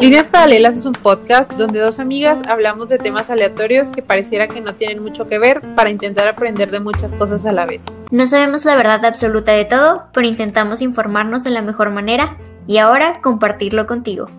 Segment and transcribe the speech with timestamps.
[0.00, 4.60] Líneas Paralelas es un podcast donde dos amigas hablamos de temas aleatorios que pareciera que
[4.60, 7.86] no tienen mucho que ver para intentar aprender de muchas cosas a la vez.
[8.10, 12.78] No sabemos la verdad absoluta de todo, pero intentamos informarnos de la mejor manera y
[12.78, 14.30] ahora compartirlo contigo.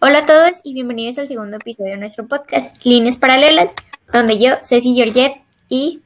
[0.00, 3.72] Hola a todos y bienvenidos al segundo episodio de nuestro podcast, Líneas Paralelas,
[4.12, 6.03] donde yo, Ceci Georgette y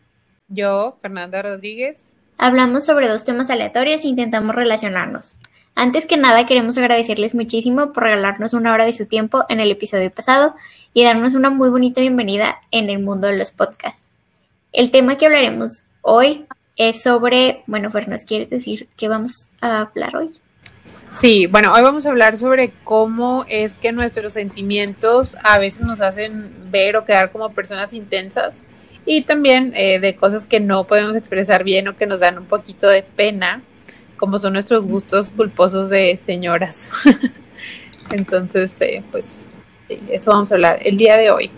[0.48, 2.08] yo, Fernanda Rodríguez,
[2.40, 5.34] Hablamos sobre dos temas aleatorios e intentamos relacionarnos.
[5.74, 9.72] Antes que nada, queremos agradecerles muchísimo por regalarnos una hora de su tiempo en el
[9.72, 10.54] episodio pasado
[10.94, 14.00] y darnos una muy bonita bienvenida en el mundo de los podcasts.
[14.72, 19.80] El tema que hablaremos hoy es sobre, bueno, Fer, ¿nos quieres decir qué vamos a
[19.80, 20.30] hablar hoy?
[21.10, 26.00] Sí, bueno, hoy vamos a hablar sobre cómo es que nuestros sentimientos a veces nos
[26.00, 28.64] hacen ver o quedar como personas intensas
[29.08, 32.44] y también eh, de cosas que no podemos expresar bien o que nos dan un
[32.44, 33.62] poquito de pena,
[34.18, 36.92] como son nuestros gustos culposos de señoras.
[38.12, 39.48] Entonces, eh, pues
[40.10, 41.50] eso vamos a hablar el día de hoy.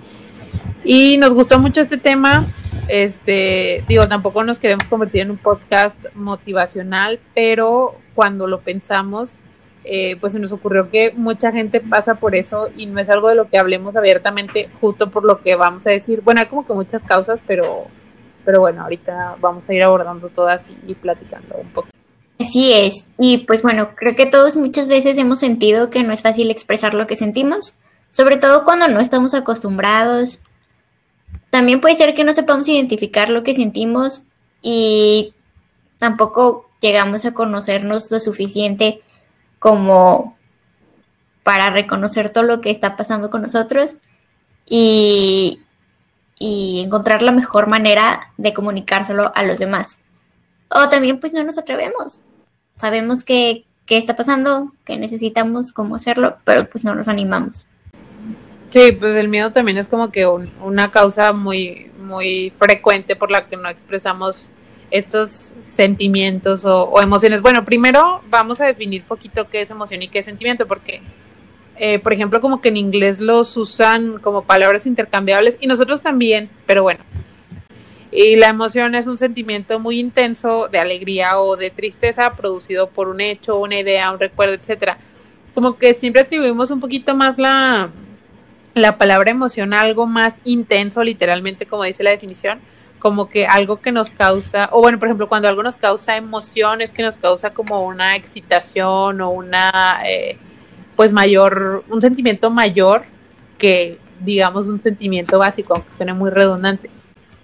[0.84, 2.46] Y nos gustó mucho este tema.
[2.86, 9.38] Este, digo, tampoco nos queremos convertir en un podcast motivacional, pero cuando lo pensamos,
[9.92, 13.28] eh, pues se nos ocurrió que mucha gente pasa por eso y no es algo
[13.28, 16.20] de lo que hablemos abiertamente justo por lo que vamos a decir.
[16.20, 17.88] Bueno, hay como que muchas causas, pero,
[18.44, 21.88] pero bueno, ahorita vamos a ir abordando todas y, platicando un poco.
[22.38, 26.22] Así es, y pues bueno, creo que todos muchas veces hemos sentido que no es
[26.22, 27.74] fácil expresar lo que sentimos,
[28.12, 30.38] sobre todo cuando no estamos acostumbrados.
[31.50, 34.22] También puede ser que no sepamos identificar lo que sentimos
[34.62, 35.34] y
[35.98, 39.02] tampoco llegamos a conocernos lo suficiente
[39.60, 40.36] como
[41.44, 43.94] para reconocer todo lo que está pasando con nosotros
[44.66, 45.62] y,
[46.42, 49.98] encontrar la mejor manera de comunicárselo a los demás.
[50.70, 52.18] O también pues no nos atrevemos.
[52.76, 57.66] Sabemos que, está pasando, que necesitamos cómo hacerlo, pero pues no nos animamos.
[58.70, 63.46] Sí, pues el miedo también es como que una causa muy, muy frecuente por la
[63.48, 64.48] que no expresamos
[64.90, 67.42] estos sentimientos o, emociones.
[67.42, 71.00] Bueno, primero vamos a definir poquito qué es emoción y qué es sentimiento, porque,
[71.76, 76.50] eh, por ejemplo, como que en inglés los usan como palabras intercambiables y nosotros también,
[76.66, 77.00] pero bueno.
[78.12, 83.08] Y la emoción es un sentimiento muy intenso de alegría o de tristeza producido por
[83.08, 84.98] un hecho, una idea, un recuerdo, etcétera.
[85.54, 87.90] Como que siempre atribuimos un poquito más la,
[88.74, 92.58] la palabra emoción a algo más intenso, literalmente, como dice la definición
[93.00, 96.92] como que algo que nos causa, o bueno, por ejemplo, cuando algo nos causa emociones,
[96.92, 100.38] que nos causa como una excitación o una, eh,
[100.94, 103.04] pues mayor, un sentimiento mayor
[103.58, 106.90] que, digamos, un sentimiento básico, aunque suene muy redundante.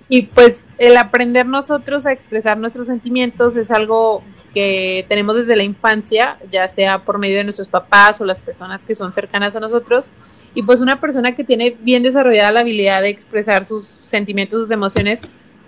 [0.08, 4.22] Y pues el aprender nosotros a expresar nuestros sentimientos es algo
[4.54, 8.84] que tenemos desde la infancia, ya sea por medio de nuestros papás o las personas
[8.84, 10.06] que son cercanas a nosotros.
[10.54, 14.70] Y pues una persona que tiene bien desarrollada la habilidad de expresar sus sentimientos, sus
[14.70, 15.20] emociones,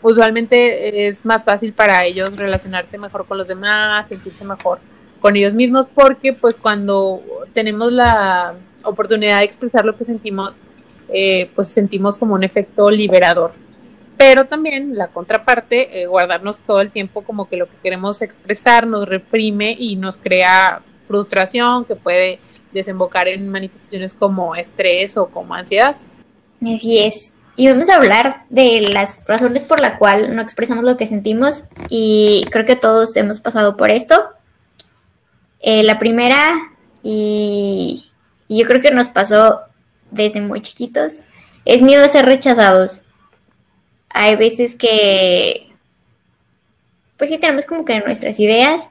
[0.03, 4.79] usualmente es más fácil para ellos relacionarse mejor con los demás, sentirse mejor
[5.21, 7.23] con ellos mismos, porque pues cuando
[7.53, 8.55] tenemos la
[8.85, 10.57] oportunidad de expresar lo que sentimos,
[11.09, 13.53] eh, pues sentimos como un efecto liberador.
[14.17, 18.87] Pero también la contraparte, eh, guardarnos todo el tiempo como que lo que queremos expresar
[18.87, 22.41] nos reprime y nos crea frustración que puede
[22.73, 25.97] desembocar en manifestaciones como estrés o como ansiedad.
[26.61, 30.97] Así es y vamos a hablar de las razones por las cuales no expresamos lo
[30.97, 34.15] que sentimos y creo que todos hemos pasado por esto.
[35.59, 36.39] Eh, la primera,
[37.03, 38.13] y,
[38.49, 39.63] yo creo que nos pasó
[40.13, 41.15] desde muy chiquitos,
[41.65, 43.03] es miedo a ser rechazados.
[44.09, 45.67] Hay veces que,
[47.17, 48.89] pues sí, tenemos como que nuestras ideas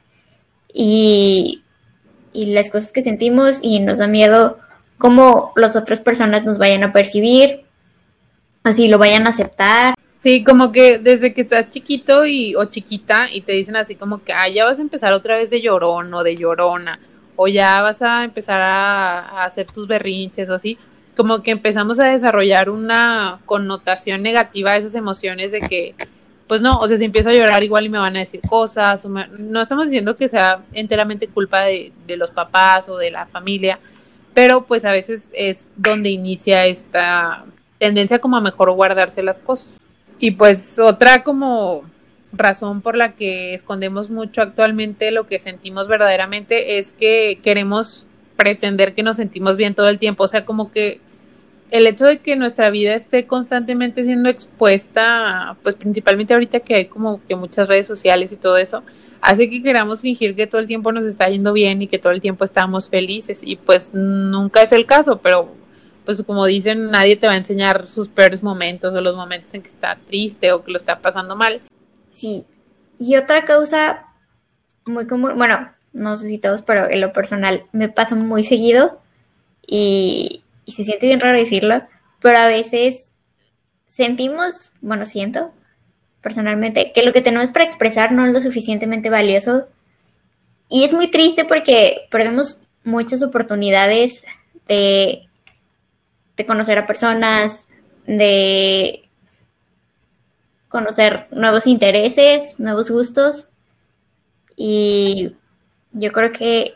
[0.74, 1.64] y,
[2.34, 4.60] y las cosas que sentimos y nos da miedo
[4.98, 7.66] cómo las otras personas nos vayan a percibir
[8.68, 9.96] así lo vayan a aceptar.
[10.20, 14.24] Sí, como que desde que estás chiquito y o chiquita y te dicen así como
[14.24, 17.00] que, ya vas a empezar otra vez de llorón o de llorona,
[17.36, 20.78] o ya vas a empezar a, hacer tus berrinches o así,
[21.16, 25.96] como que empezamos a desarrollar una connotación negativa a esas emociones de que,
[26.48, 29.06] pues no, o sea, si empiezo a llorar igual y me van a decir cosas,
[29.06, 33.80] no estamos diciendo que sea enteramente culpa de, de los papás o de la familia,
[34.34, 37.46] pero pues a veces es donde inicia esta
[37.80, 39.80] tendencia como a mejor guardarse las cosas.
[40.20, 41.84] Y pues otra como
[42.34, 48.94] razón por la que escondemos mucho actualmente lo que sentimos verdaderamente es que queremos pretender
[48.94, 51.00] que nos sentimos bien todo el tiempo, o sea, como que
[51.72, 56.86] el hecho de que nuestra vida esté constantemente siendo expuesta, pues principalmente ahorita que hay
[56.86, 58.84] como que muchas redes sociales y todo eso,
[59.22, 62.14] hace que queramos fingir que todo el tiempo nos está yendo bien y que todo
[62.14, 65.54] el tiempo estamos felices y pues nunca es el caso, pero
[66.08, 69.62] pues como dicen, nadie te va a enseñar sus peores momentos o los momentos en
[69.62, 71.60] que está triste o que lo está pasando mal.
[72.10, 72.46] Sí,
[72.98, 74.06] y otra causa
[74.86, 79.02] muy común, bueno, no sé si todos, pero en lo personal me pasa muy seguido
[79.68, 81.86] y, y se siente bien raro decirlo,
[82.22, 83.12] pero a veces
[83.88, 85.52] sentimos, bueno, siento
[86.22, 89.68] personalmente, que lo que tenemos para expresar no es lo suficientemente valioso.
[90.70, 94.24] Y es muy triste porque perdemos muchas oportunidades
[94.70, 95.27] de,
[96.38, 97.68] de conocer a personas,
[98.06, 99.10] de
[100.70, 103.50] conocer nuevos intereses, nuevos gustos.
[104.56, 105.36] Y
[105.92, 106.76] yo creo que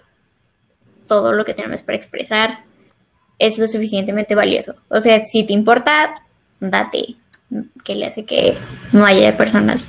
[1.08, 2.64] todo lo que tenemos para expresar
[3.40, 4.76] es lo suficientemente valioso.
[4.90, 6.24] O sea, si te importa,
[6.60, 7.16] date,
[7.84, 8.56] que le hace que
[8.92, 9.88] no haya personas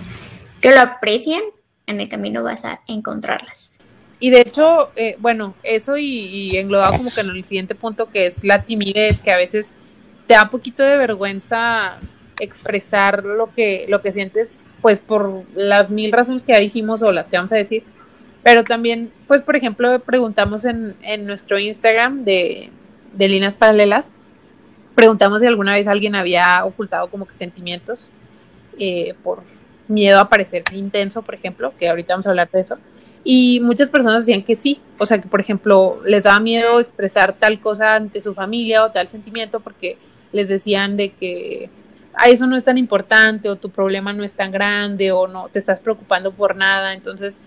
[0.60, 1.42] que lo aprecien,
[1.86, 3.71] en el camino vas a encontrarlas.
[4.22, 8.26] Y de hecho, eh, bueno, eso y, englobado como que en el siguiente punto que
[8.26, 9.72] es la timidez, que a veces
[10.28, 11.98] te da un poquito de vergüenza
[12.38, 17.10] expresar lo que, lo que sientes, pues por las mil razones que ya dijimos o
[17.10, 17.82] las que vamos a decir.
[18.44, 22.70] Pero también, pues por ejemplo, preguntamos en, en nuestro Instagram de,
[23.14, 24.12] de líneas paralelas,
[24.94, 28.08] preguntamos si alguna vez alguien había ocultado como que sentimientos
[28.78, 29.42] eh, por
[29.88, 32.78] miedo a parecer intenso, por ejemplo, que ahorita vamos a hablar de eso.
[33.24, 37.34] Y muchas personas decían que sí, o sea que por ejemplo les daba miedo expresar
[37.38, 39.96] tal cosa ante su familia o tal sentimiento porque
[40.32, 41.70] les decían de que
[42.14, 45.48] ah, eso no es tan importante o tu problema no es tan grande o no
[45.52, 46.94] te estás preocupando por nada.
[46.94, 47.38] Entonces,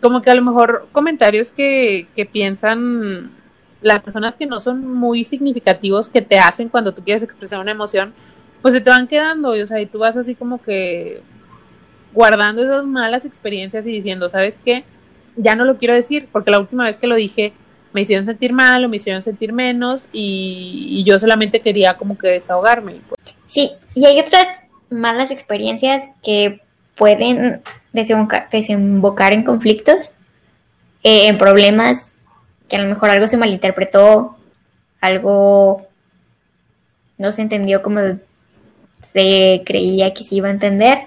[0.00, 3.32] como que a lo mejor comentarios que, que piensan
[3.80, 7.72] las personas que no son muy significativos que te hacen cuando tú quieres expresar una
[7.72, 8.14] emoción,
[8.62, 11.20] pues se te van quedando, o sea, y tú vas así como que
[12.14, 14.84] guardando esas malas experiencias y diciendo, ¿sabes qué?
[15.36, 17.52] Ya no lo quiero decir, porque la última vez que lo dije
[17.92, 22.28] me hicieron sentir mal o me hicieron sentir menos y, yo solamente quería como que
[22.28, 22.96] desahogarme.
[23.48, 24.48] Sí, y hay otras
[24.90, 26.60] malas experiencias que
[26.96, 30.10] pueden desembocar, desembocar en conflictos,
[31.04, 32.12] eh, en problemas
[32.68, 34.36] que a lo mejor algo se malinterpretó,
[35.00, 35.86] algo
[37.16, 38.00] no se entendió como
[39.12, 40.98] se creía que se iba a entender.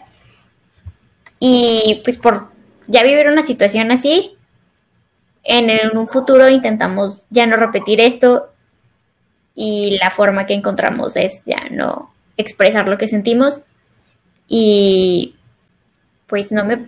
[1.39, 2.49] Y pues por
[2.87, 4.37] ya vivir una situación así,
[5.43, 8.49] en, un futuro intentamos ya no repetir esto
[9.55, 13.61] y la forma que encontramos es ya no expresar lo que sentimos
[14.47, 15.35] y
[16.27, 16.85] pues no me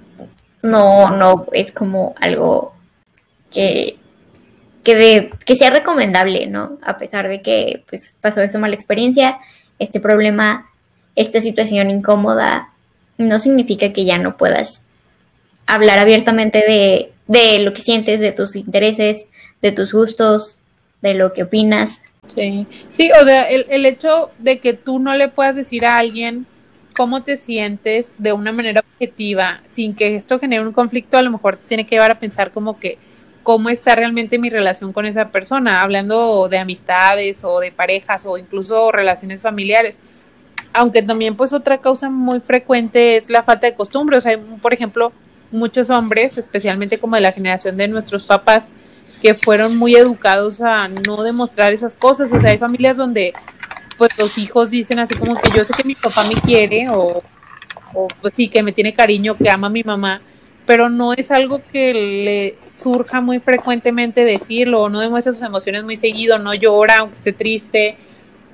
[0.61, 2.73] no no es como algo
[3.51, 3.97] que
[4.83, 6.77] que, que sea recomendable, ¿no?
[6.81, 9.37] A pesar de que pues, pasó esa mala experiencia,
[9.77, 10.69] este problema,
[11.15, 12.71] esta situación incómoda,
[13.17, 14.81] no significa que ya no puedas
[15.69, 19.25] hablar abiertamente de, de lo que sientes, de tus intereses,
[19.61, 20.57] de tus gustos,
[21.01, 22.01] de lo que opinas.
[22.27, 25.97] Sí, sí, o sea, el, el hecho de que tú no le puedas decir a
[25.97, 26.47] alguien
[26.95, 31.31] cómo te sientes de una manera objetiva, sin que esto genere un conflicto, a lo
[31.31, 32.97] mejor te tiene que llevar a pensar como que
[33.43, 38.37] cómo está realmente mi relación con esa persona, hablando de amistades o de parejas o
[38.37, 39.97] incluso relaciones familiares.
[40.73, 44.73] Aunque también pues otra causa muy frecuente es la falta de costumbre, o sea, por
[44.73, 45.11] ejemplo,
[45.51, 48.69] muchos hombres, especialmente como de la generación de nuestros papás,
[49.21, 53.33] que fueron muy educados a no demostrar esas cosas, o sea, hay familias donde
[53.97, 57.21] pues los hijos dicen así como que yo sé que mi papá me quiere o,
[57.93, 60.21] o pues sí, que me tiene cariño, que ama a mi mamá,
[60.65, 65.97] pero no es algo que le surja muy frecuentemente decirlo, no demuestra sus emociones muy
[65.97, 67.97] seguido, no llora aunque esté triste,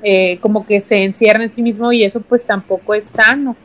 [0.01, 3.55] eh, como que se encierra en sí mismo y eso pues tampoco es sano.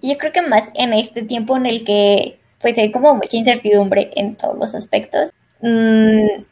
[0.00, 4.10] Yo creo que más en este tiempo en el que pues hay como mucha incertidumbre
[4.16, 6.42] en todos los aspectos, mm,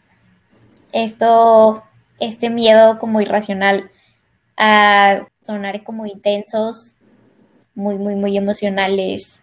[0.92, 1.82] esto,
[2.20, 3.90] este miedo como irracional
[4.56, 6.94] a sonar como intensos,
[7.74, 9.40] muy, muy, muy emocionales,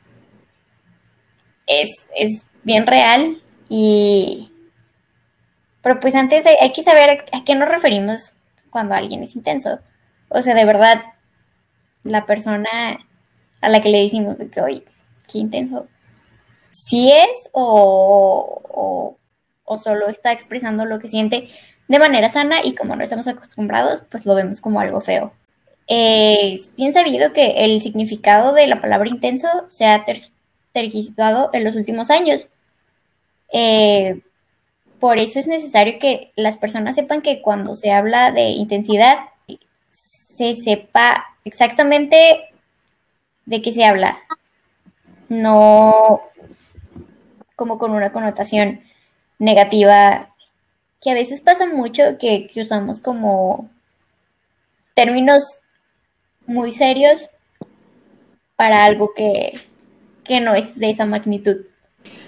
[1.67, 4.51] es, bien real y...
[5.81, 8.33] Pero pues antes hay, que saber a qué nos referimos
[8.69, 9.79] cuando alguien es intenso.
[10.29, 11.01] O sea, de verdad,
[12.03, 12.69] la persona
[13.61, 14.83] a la que le decimos que, oye,
[15.27, 15.87] qué intenso,
[16.83, 19.17] si es o,
[19.65, 21.47] o, solo está expresando lo que siente
[21.87, 25.31] de manera sana y como no estamos acostumbrados, pues lo vemos como algo feo.
[25.87, 30.03] es bien sabido que el significado de la palabra intenso se ha
[30.73, 32.49] tergiversado en los últimos años.
[33.53, 34.21] Eh,
[34.99, 39.19] por eso es necesario que las personas sepan que cuando se habla de intensidad,
[39.89, 42.49] se sepa exactamente
[43.45, 44.19] de qué se habla.
[45.29, 46.21] No
[47.61, 48.81] como con una connotación
[49.37, 50.33] negativa,
[50.99, 53.69] que a veces pasa mucho que, usamos como
[54.95, 55.59] términos
[56.47, 57.29] muy serios
[58.55, 59.53] para algo que,
[60.23, 61.57] que no es de esa magnitud.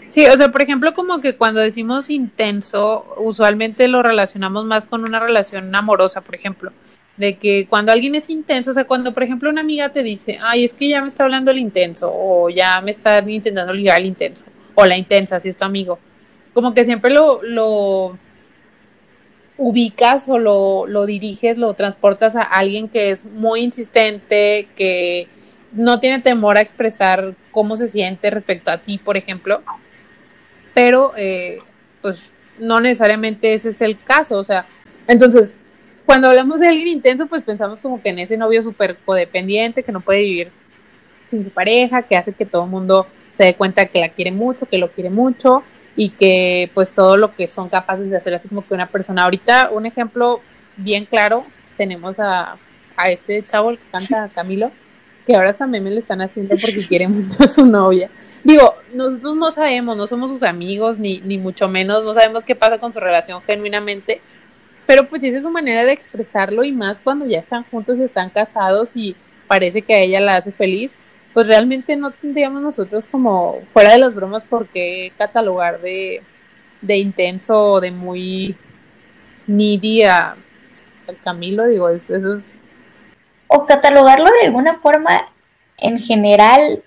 [0.09, 5.03] Sí, o sea, por ejemplo, como que cuando decimos intenso, usualmente lo relacionamos más con
[5.03, 6.71] una relación amorosa, por ejemplo.
[7.17, 10.37] De que cuando alguien es intenso, o sea, cuando por ejemplo una amiga te dice,
[10.43, 13.97] ay, es que ya me está hablando el intenso, o ya me está intentando ligar
[13.97, 15.99] el intenso, o la intensa, si es tu amigo,
[16.53, 18.17] como que siempre lo, lo
[19.57, 25.27] ubicas o lo, lo diriges, lo transportas a alguien que es muy insistente, que
[25.71, 29.61] no tiene temor a expresar cómo se siente respecto a ti, por ejemplo.
[30.73, 31.59] Pero eh,
[32.01, 34.67] pues no necesariamente ese es el caso, o sea,
[35.07, 35.51] entonces,
[36.05, 39.91] cuando hablamos de alguien intenso, pues pensamos como que en ese novio súper codependiente, que
[39.91, 40.51] no puede vivir
[41.27, 43.07] sin su pareja, que hace que todo el mundo
[43.43, 45.63] se dé cuenta que la quiere mucho, que lo quiere mucho
[45.97, 49.25] y que pues todo lo que son capaces de hacer así como que una persona.
[49.25, 50.39] Ahorita un ejemplo
[50.77, 51.43] bien claro,
[51.75, 52.55] tenemos a,
[52.95, 54.71] a este chavo el que canta Camilo,
[55.27, 58.09] que ahora también me le están haciendo porque quiere mucho a su novia.
[58.45, 62.55] Digo, nosotros no sabemos, no somos sus amigos, ni, ni mucho menos, no sabemos qué
[62.55, 64.21] pasa con su relación genuinamente,
[64.85, 68.03] pero pues esa es su manera de expresarlo y más cuando ya están juntos y
[68.03, 70.95] están casados y parece que a ella la hace feliz,
[71.33, 76.21] pues realmente no tendríamos nosotros como, fuera de las bromas, por qué catalogar de,
[76.81, 78.55] de intenso o de muy
[79.47, 80.35] needy a,
[81.23, 82.43] Camilo, digo, eso es...
[83.47, 85.27] O catalogarlo de alguna forma
[85.77, 86.81] en general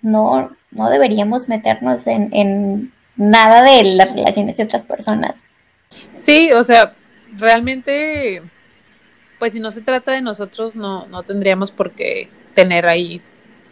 [0.00, 5.42] no, no deberíamos meternos en, nada de las relaciones de otras personas.
[6.20, 6.94] Sí, o sea,
[7.36, 8.42] realmente,
[9.38, 13.20] pues si no se trata de nosotros, no, no tendríamos por qué tener ahí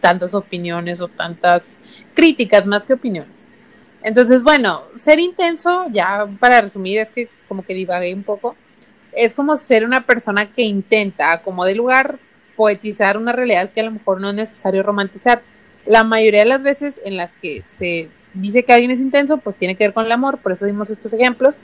[0.05, 1.77] tantas opiniones o tantas
[2.13, 3.49] críticas más que opiniones.
[4.03, 8.55] Entonces, bueno, ser intenso, ya para resumir, es que como que divagué un poco,
[9.13, 12.19] es como ser una persona que intenta, como de lugar,
[12.55, 15.41] poetizar una realidad que a lo mejor no es necesario romantizar
[15.87, 19.57] la mayoría de las veces en las que se dice que alguien es intenso, pues
[19.57, 21.59] tiene que ver con el amor, por eso dimos estos ejemplos,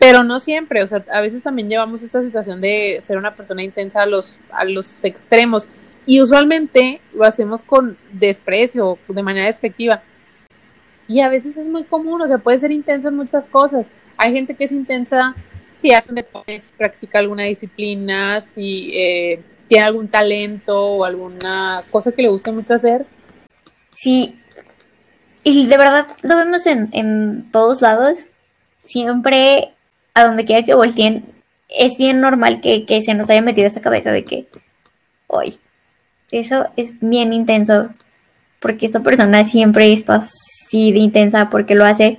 [0.00, 3.62] pero no siempre, o sea, a veces también llevamos esta situación de ser una persona
[3.62, 5.68] intensa a los, a los extremos
[6.06, 10.02] y usualmente lo hacemos con desprecio, de manera despectiva.
[11.08, 13.92] Y a veces es muy común, o sea, puede ser intenso en muchas cosas.
[14.16, 15.34] Hay gente que es intensa
[15.76, 21.82] si hace un deporte, si practica alguna disciplina, si eh, tiene algún talento o alguna
[21.90, 23.06] cosa que le guste mucho hacer
[23.96, 24.38] Sí,
[25.42, 28.26] y de verdad lo vemos en, en todos lados.
[28.80, 29.74] Siempre,
[30.12, 31.24] a donde quiera que volteen,
[31.68, 34.48] es bien normal que, se nos haya metido esta cabeza de que,
[35.28, 35.58] hoy,
[36.30, 37.90] eso es bien intenso,
[38.60, 42.18] porque esta persona siempre está así de intensa porque lo hace.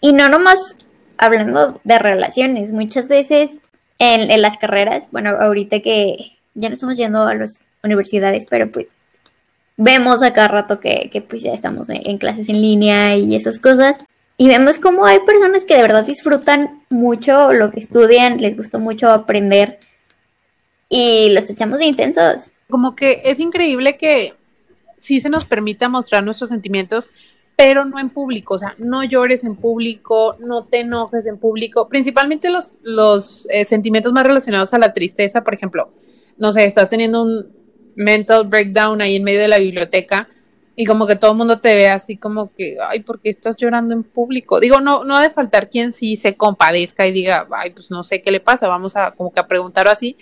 [0.00, 0.76] Y no nomás
[1.18, 3.56] hablando de relaciones, muchas veces
[3.98, 8.70] en, en las carreras, bueno, ahorita que ya no estamos yendo a las universidades, pero
[8.70, 8.86] pues
[9.76, 13.58] vemos a cada rato que, que pues ya estamos en, clases en línea y esas
[13.58, 13.98] cosas.
[14.36, 18.78] Y vemos cómo hay personas que de verdad disfrutan mucho lo que estudian, les gusta
[18.78, 19.78] mucho aprender
[20.88, 22.50] y los echamos de intensos.
[22.72, 24.32] Como que es increíble que
[24.96, 27.10] sí se nos permita mostrar nuestros sentimientos,
[27.54, 31.86] pero no en público, o sea, no llores en público, no te enojes en público,
[31.86, 35.90] principalmente los, los eh, sentimientos más relacionados a la tristeza, por ejemplo,
[36.38, 37.46] no sé, estás teniendo un,
[37.94, 40.28] mental breakdown ahí en medio de la biblioteca
[40.74, 43.58] y como que todo el mundo te ve así como que, ay, ¿por qué estás
[43.58, 44.58] llorando en público?
[44.58, 48.02] Digo, no, no ha de faltar quien sí se compadezca y diga, ay, pues no
[48.02, 50.16] sé qué le pasa, vamos a como que a preguntar así,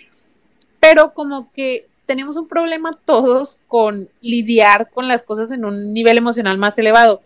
[0.79, 6.17] pero como que tenemos un problema todos con lidiar con las cosas en un nivel
[6.17, 7.21] emocional más elevado,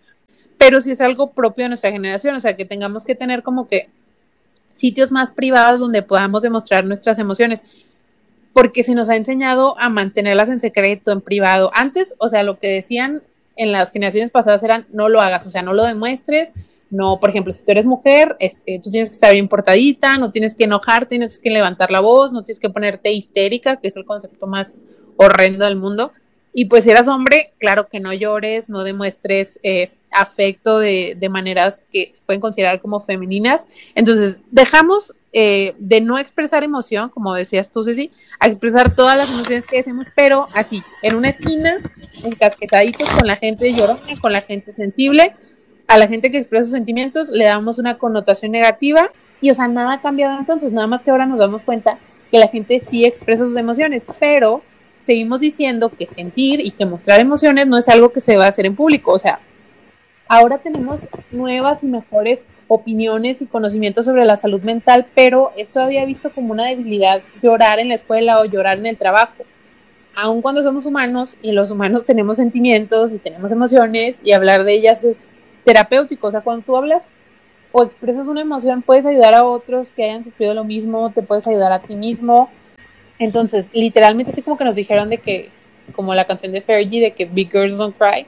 [0.58, 3.68] pero si es algo propio de nuestra generación, o sea, que tengamos que tener como
[3.68, 3.90] que
[4.74, 7.64] sitios más privados donde podamos demostrar nuestras emociones
[8.54, 11.72] porque se nos ha enseñado a mantenerlas en secreto, en privado.
[11.74, 13.22] Antes, o sea, lo que decían
[13.58, 16.52] en las generaciones pasadas eran no lo hagas, o sea, no lo demuestres,
[16.96, 20.32] no, por ejemplo, si tú eres mujer, este, tú tienes que estar bien portadita, no
[20.32, 23.88] tienes que enojarte, no tienes que levantar la voz, no tienes que ponerte histérica, que
[23.90, 24.82] es el concepto más
[25.18, 26.12] horrendo del mundo.
[26.54, 31.28] Y pues si eras hombre, claro que no llores, no demuestres eh, afecto de, de,
[31.28, 33.68] maneras que se pueden considerar como femeninas.
[33.94, 38.10] Entonces, dejamos eh, de no expresar emoción, como decías tú, Ceci,
[38.40, 41.82] a expresar todas las emociones que decimos, pero así, en una esquina,
[42.24, 45.36] encasquetaditos con la gente llorona, con la gente sensible,
[45.88, 49.12] a la gente que expresa sus sentimientos le damos una connotación negativa
[49.42, 52.00] y, o sea, nada ha cambiado entonces, nada más que ahora nos damos cuenta
[52.32, 54.64] que la gente sí expresa sus emociones, pero
[55.00, 58.50] seguimos diciendo que sentir y que mostrar emociones no es algo que se va a
[58.50, 59.14] hacer en público.
[59.14, 59.40] O sea,
[60.28, 66.06] ahora tenemos nuevas y mejores opiniones y conocimientos sobre la salud mental, pero esto había
[66.06, 69.44] visto como una debilidad llorar en la escuela o llorar en el trabajo.
[70.16, 74.74] Aun cuando somos humanos y los humanos tenemos sentimientos y tenemos emociones y hablar de
[74.74, 75.28] ellas es
[75.66, 76.28] terapéutico.
[76.28, 77.04] O sea, cuando tú hablas
[77.74, 81.46] o expresas una emoción, puedes ayudar a otros que hayan sufrido lo mismo, te puedes
[81.46, 82.50] ayudar a ti mismo
[83.20, 85.50] entonces, literalmente así como que nos dijeron de que,
[85.94, 88.26] como la canción de Fergie, de que Big Girls Don't Cry,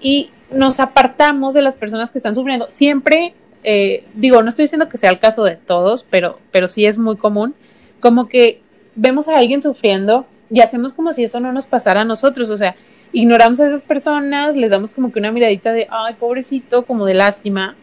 [0.00, 2.70] y nos apartamos de las personas que están sufriendo.
[2.70, 6.86] Siempre, eh, digo, no estoy diciendo que sea el caso de todos, pero, pero sí
[6.86, 7.54] es muy común,
[8.00, 8.62] como que
[8.94, 12.56] vemos a alguien sufriendo y hacemos como si eso no nos pasara a nosotros, o
[12.56, 12.76] sea,
[13.14, 17.14] ignoramos a esas personas, les damos como que una miradita de, ay, pobrecito, como de
[17.14, 17.76] lástima,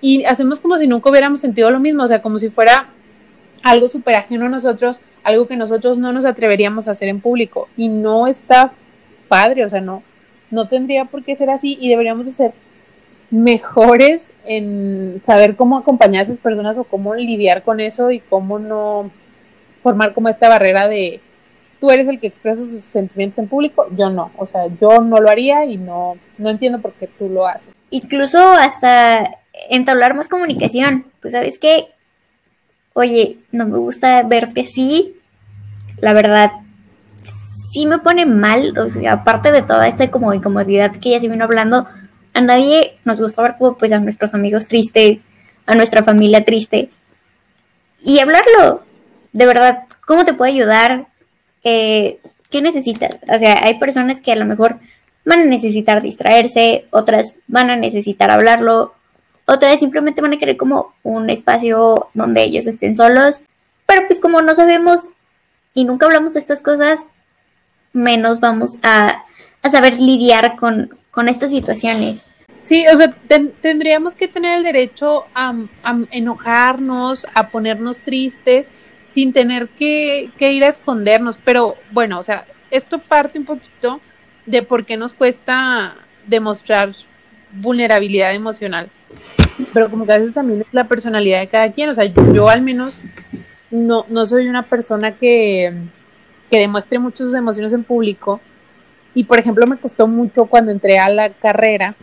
[0.00, 2.88] y hacemos como si nunca hubiéramos sentido lo mismo, o sea, como si fuera
[3.62, 7.68] algo súper ajeno a nosotros, algo que nosotros no nos atreveríamos a hacer en público.
[7.76, 8.72] Y no está
[9.28, 10.02] padre, o sea, no,
[10.50, 11.78] no tendría por qué ser así.
[11.80, 12.52] Y deberíamos de ser
[13.30, 18.58] mejores en saber cómo acompañar a esas personas o cómo lidiar con eso y cómo
[18.58, 19.10] no
[19.82, 21.20] formar como esta barrera de
[21.82, 25.16] tú eres el que expresa sus sentimientos en público, yo no, o sea, yo no
[25.16, 27.74] lo haría y no, no entiendo por qué tú lo haces.
[27.90, 31.88] Incluso hasta entablar más comunicación, pues sabes que
[32.92, 35.16] oye, no me gusta verte así,
[35.98, 36.52] la verdad,
[37.72, 41.28] sí me pone mal, o sea, aparte de toda esta como incomodidad que ya se
[41.28, 41.88] vino hablando,
[42.32, 45.22] a nadie nos gusta ver como pues a nuestros amigos tristes,
[45.66, 46.90] a nuestra familia triste.
[48.04, 48.84] Y hablarlo,
[49.32, 51.08] de verdad, ¿cómo te puede ayudar?
[51.64, 52.18] Eh,
[52.50, 53.20] ¿Qué necesitas?
[53.34, 54.78] O sea, hay personas que a lo mejor
[55.24, 58.94] van a necesitar distraerse, otras van a necesitar hablarlo,
[59.46, 63.40] otras simplemente van a querer como un espacio donde ellos estén solos.
[63.86, 65.08] Pero pues como no sabemos
[65.74, 67.00] y nunca hablamos de estas cosas,
[67.92, 69.24] menos vamos a,
[69.70, 70.90] saber lidiar con,
[71.28, 72.26] estas situaciones.
[72.60, 73.14] Sí, o sea,
[73.60, 75.54] tendríamos que tener el derecho a,
[76.10, 78.70] enojarnos, a ponernos tristes,
[79.12, 81.38] sin tener que, ir a escondernos.
[81.44, 84.00] Pero bueno, o sea, esto parte un poquito
[84.46, 85.94] de por qué nos cuesta
[86.26, 86.92] demostrar
[87.52, 88.90] vulnerabilidad emocional
[89.72, 92.48] pero como que a veces también es la personalidad de cada quien, o sea, yo,
[92.48, 93.02] al menos
[93.70, 95.72] no, no soy una persona que,
[96.50, 98.40] demuestre mucho sus emociones en público,
[99.14, 101.96] y por ejemplo me costó mucho cuando entré a la carrera,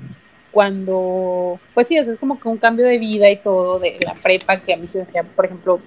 [0.52, 4.16] cuando, pues sí, eso es como que un cambio de vida y todo, de la
[4.16, 5.80] prepa, que a mí se hacía, por ejemplo,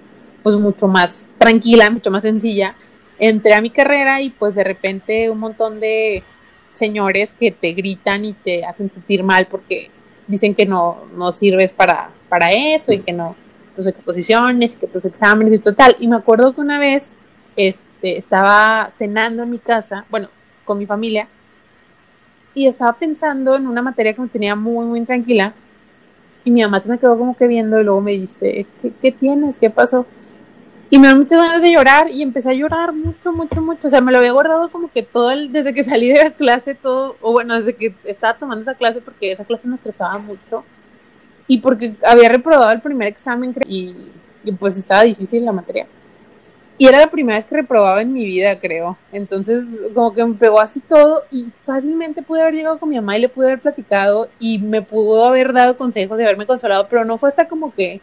[0.42, 2.74] pues mucho más tranquila, mucho más sencilla.
[3.18, 6.22] Entré a mi carrera y pues de repente un montón de
[6.72, 9.90] señores que te gritan y te hacen sentir mal porque
[10.26, 13.36] dicen que no, no sirves para, para eso y que no,
[13.76, 15.96] tus exposiciones y que tus exámenes y total.
[16.00, 17.16] Y me acuerdo que una vez
[17.56, 20.28] este, estaba cenando en mi casa, bueno,
[20.64, 21.28] con mi familia,
[22.54, 25.54] y estaba pensando en una materia que me tenía muy, muy tranquila.
[26.44, 29.12] Y mi mamá se me quedó como que viendo y luego me dice, ¿qué, qué
[29.12, 29.56] tienes?
[29.56, 30.06] ¿Qué pasó?
[30.92, 33.86] Y me dan muchas ganas de llorar y empecé a llorar mucho, mucho, mucho.
[33.86, 36.32] O sea, me lo había guardado como que todo el, desde que salí de la
[36.32, 40.18] clase, todo, o bueno, desde que estaba tomando esa clase, porque esa clase me estresaba
[40.18, 40.64] mucho.
[41.46, 43.96] Y porque había reprobado el primer examen y,
[44.44, 45.86] y pues estaba difícil la materia.
[46.76, 48.98] Y era la primera vez que reprobaba en mi vida, creo.
[49.12, 53.16] Entonces, como que me pegó así todo y fácilmente pude haber llegado con mi mamá
[53.16, 57.02] y le pude haber platicado y me pudo haber dado consejos y haberme consolado, pero
[57.06, 58.02] no fue hasta como que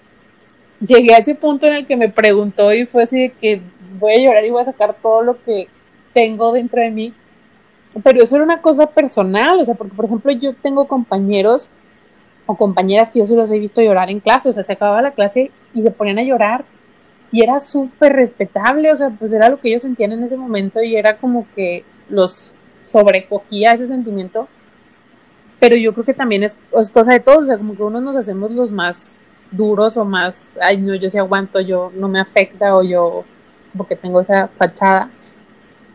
[0.79, 3.61] llegué a ese punto en el que me preguntó y fue así de que
[3.99, 5.67] voy a llorar y voy a sacar todo lo que
[6.13, 7.13] tengo dentro de mí.
[8.03, 11.69] Pero eso era una cosa personal, o sea, porque por ejemplo yo tengo compañeros
[12.45, 15.01] o compañeras que yo se los he visto llorar en clase, o sea, se acababa
[15.01, 16.65] la clase y se ponían a llorar
[17.31, 20.81] y era súper respetable, o sea, pues era lo que ellos sentían en ese momento
[20.81, 24.47] y era como que los sobrecogía ese sentimiento.
[25.59, 28.01] Pero yo creo que también es, es cosa de todos, o sea, como que unos
[28.01, 29.13] nos hacemos los más
[29.51, 33.23] duros o más, ay, no, yo sí aguanto, yo no me afecta o yo,
[33.77, 35.09] porque tengo esa fachada.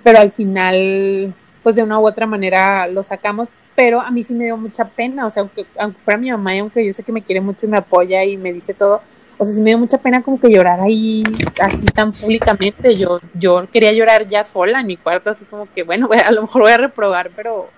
[0.03, 4.35] Pero al final, pues de una u otra manera lo sacamos, pero a mí sí
[4.35, 7.03] me dio mucha pena, o sea, aunque, aunque fuera mi mamá y aunque yo sé
[7.03, 9.01] que me quiere mucho y me apoya y me dice todo,
[9.37, 11.25] o sea, sí me dio mucha pena como que llorar ahí
[11.61, 12.95] así tan públicamente.
[12.95, 16.43] Yo, yo quería llorar ya sola en mi cuarto, así como que, bueno, a lo
[16.43, 17.69] mejor voy a reprobar, pero,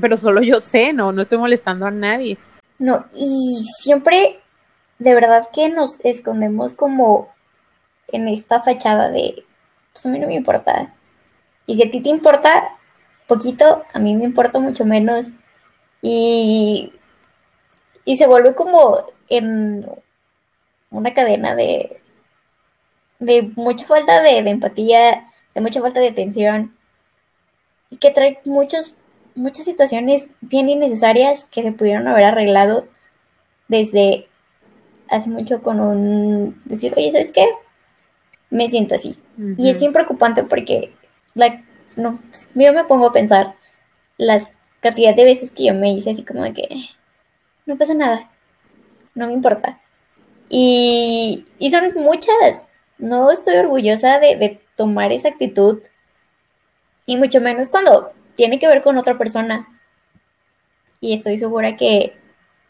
[0.00, 2.38] pero solo yo sé, no, no estoy molestando a nadie.
[2.78, 4.40] No, y siempre
[4.98, 7.28] de verdad que nos escondemos como
[8.08, 9.44] en esta fachada de,
[9.92, 10.94] pues a mí no me importa.
[11.66, 12.76] Y si a ti te importa
[13.26, 15.26] poquito, a mí me importa mucho menos.
[16.02, 16.92] Y,
[18.04, 19.86] y se vuelve como en
[20.90, 22.00] una cadena de,
[23.18, 26.76] de mucha falta de, empatía, de mucha falta de atención,
[27.90, 28.94] y que trae muchos,
[29.34, 32.86] muchas situaciones bien innecesarias que se pudieron haber arreglado
[33.68, 34.28] desde
[35.08, 37.48] hace mucho con un decir, oye, ¿sabes qué?
[38.50, 39.18] Me siento así.
[39.56, 40.92] Y es bien preocupante porque
[41.34, 41.62] la,
[41.96, 42.18] no,
[42.54, 43.54] yo me pongo a pensar
[44.16, 44.48] las
[44.80, 46.68] cantidad de veces que yo me hice así como de que
[47.66, 48.30] no pasa nada,
[49.14, 49.80] no me importa.
[50.48, 52.64] Y, y son muchas.
[52.98, 55.82] No estoy orgullosa de, de tomar esa actitud.
[57.04, 59.68] Y mucho menos cuando tiene que ver con otra persona.
[61.00, 62.16] Y estoy segura que,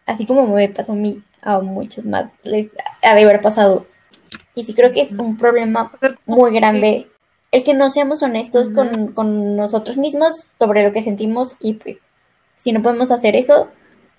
[0.06, 2.70] así como me pasó a mí, a muchos más les
[3.02, 3.86] ha de haber pasado.
[4.54, 5.92] Y sí creo que es un problema
[6.26, 7.06] muy grande
[7.52, 11.98] el que no seamos honestos con, con, nosotros mismos sobre lo que sentimos y pues
[12.56, 13.68] si no podemos hacer eso,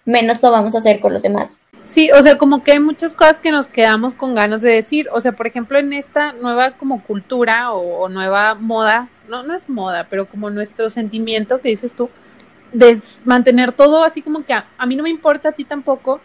[0.06, 1.52] menos lo vamos a hacer con los demás.
[1.86, 5.08] Sí, o sea, como que hay muchas cosas que nos quedamos con ganas de decir.
[5.14, 9.70] O sea, por ejemplo, en esta nueva como cultura o, nueva moda, no, no es
[9.70, 12.10] moda, pero como nuestro sentimiento que dices tú,
[12.74, 16.20] de mantener todo así como que a, a mí no me importa, a ti tampoco,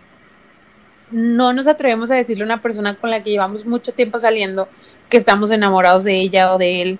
[1.12, 4.68] no nos atrevemos a decirle a una persona con la que llevamos mucho tiempo saliendo
[5.08, 6.98] que estamos enamorados de ella o de él.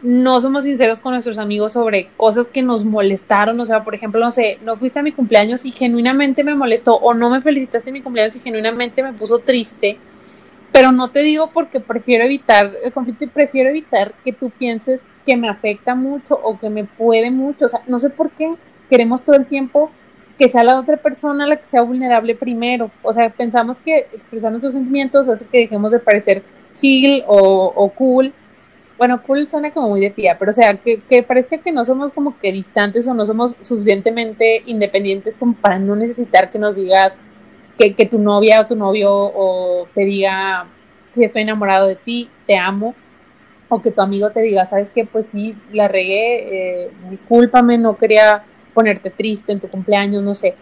[0.00, 3.58] No somos sinceros con nuestros amigos sobre cosas que nos molestaron.
[3.60, 6.94] O sea, por ejemplo, no sé, no fuiste a mi cumpleaños y genuinamente me molestó,
[6.96, 9.98] o no me felicitaste en mi cumpleaños y genuinamente me puso triste.
[10.72, 15.02] Pero no te digo porque prefiero evitar el conflicto y prefiero evitar que tú pienses
[15.26, 17.66] que me afecta mucho o que me puede mucho.
[17.66, 18.54] O sea, no sé por qué
[18.88, 19.90] queremos todo el tiempo
[20.38, 22.90] que sea la otra persona la que sea vulnerable primero.
[23.02, 26.42] O sea, pensamos que expresar nuestros sentimientos hace que dejemos de parecer
[26.74, 28.32] chill o, cool.
[28.98, 31.84] Bueno, cool suena como muy de tía, pero o sea, que, que, parezca que no
[31.84, 36.76] somos como que distantes o no somos suficientemente independientes como para no necesitar que nos
[36.76, 37.18] digas
[37.78, 40.68] que, que tu novia o tu novio te diga
[41.12, 42.94] si estoy enamorado de ti, te amo,
[43.68, 47.96] o que tu amigo te diga, sabes que pues sí, la regué, eh, discúlpame, no
[47.96, 50.54] quería ponerte triste en tu cumpleaños, no sé.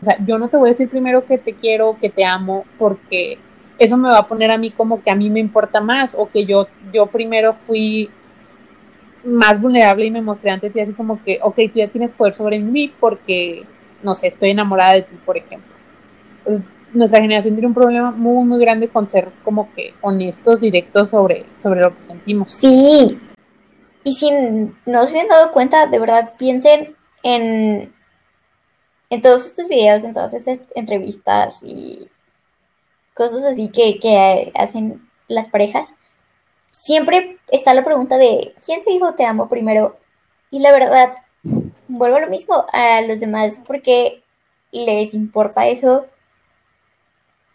[0.00, 2.64] O sea, yo no te voy a decir primero que te quiero, que te amo,
[2.78, 3.38] porque
[3.78, 6.28] eso me va a poner a mí como que a mí me importa más o
[6.28, 8.10] que yo, yo primero fui
[9.24, 12.34] más vulnerable y me mostré ante ti así como que, ok, tú ya tienes poder
[12.34, 13.64] sobre mí porque,
[14.02, 15.72] no sé, estoy enamorada de ti, por ejemplo.
[16.44, 16.60] Pues,
[16.92, 21.44] nuestra generación tiene un problema muy, muy grande con ser como que honestos, directos sobre,
[21.60, 22.52] sobre lo que sentimos.
[22.52, 23.18] Sí.
[24.04, 24.30] Y si
[24.86, 26.94] no se han dado cuenta, de verdad, piensen
[27.24, 27.92] en,
[29.10, 32.08] en todos estos videos, en todas estas entrevistas y
[33.14, 35.88] cosas así que, que hacen las parejas,
[36.70, 39.98] siempre está la pregunta de ¿quién se dijo te amo primero?
[40.50, 41.14] Y la verdad,
[41.88, 44.22] vuelvo a lo mismo a los demás porque
[44.70, 46.06] les importa eso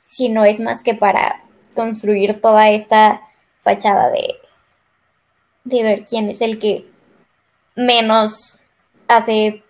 [0.07, 1.43] si no es más que para
[1.75, 3.21] construir toda esta
[3.61, 4.35] fachada de,
[5.63, 6.89] de ver quién es el que
[7.75, 8.58] menos
[9.09, 9.63] hace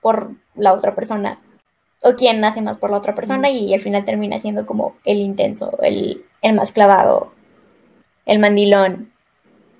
[0.00, 1.38] por la otra persona
[2.00, 5.18] o quién hace más por la otra persona y, al final termina siendo como el
[5.18, 6.24] intenso, el,
[6.54, 7.32] más clavado,
[8.24, 9.12] el mandilón.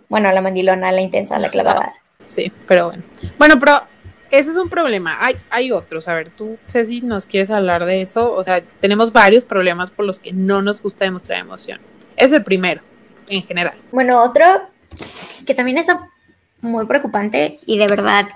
[0.08, 1.94] Bueno, la mandilona, la intensa, la clavada.
[2.26, 3.04] Sí, pero bueno.
[3.38, 3.82] Bueno, pero
[4.30, 5.16] ese es un problema.
[5.24, 6.08] Hay, hay otros.
[6.08, 8.34] A ver, tú, Ceci, ¿nos quieres hablar de eso?
[8.34, 11.80] O sea, tenemos varios problemas por los que no nos gusta demostrar emoción.
[12.16, 12.82] Es el primero,
[13.28, 13.74] en general.
[13.92, 14.44] Bueno, otro
[15.46, 15.86] que también es
[16.60, 18.26] muy preocupante y de verdad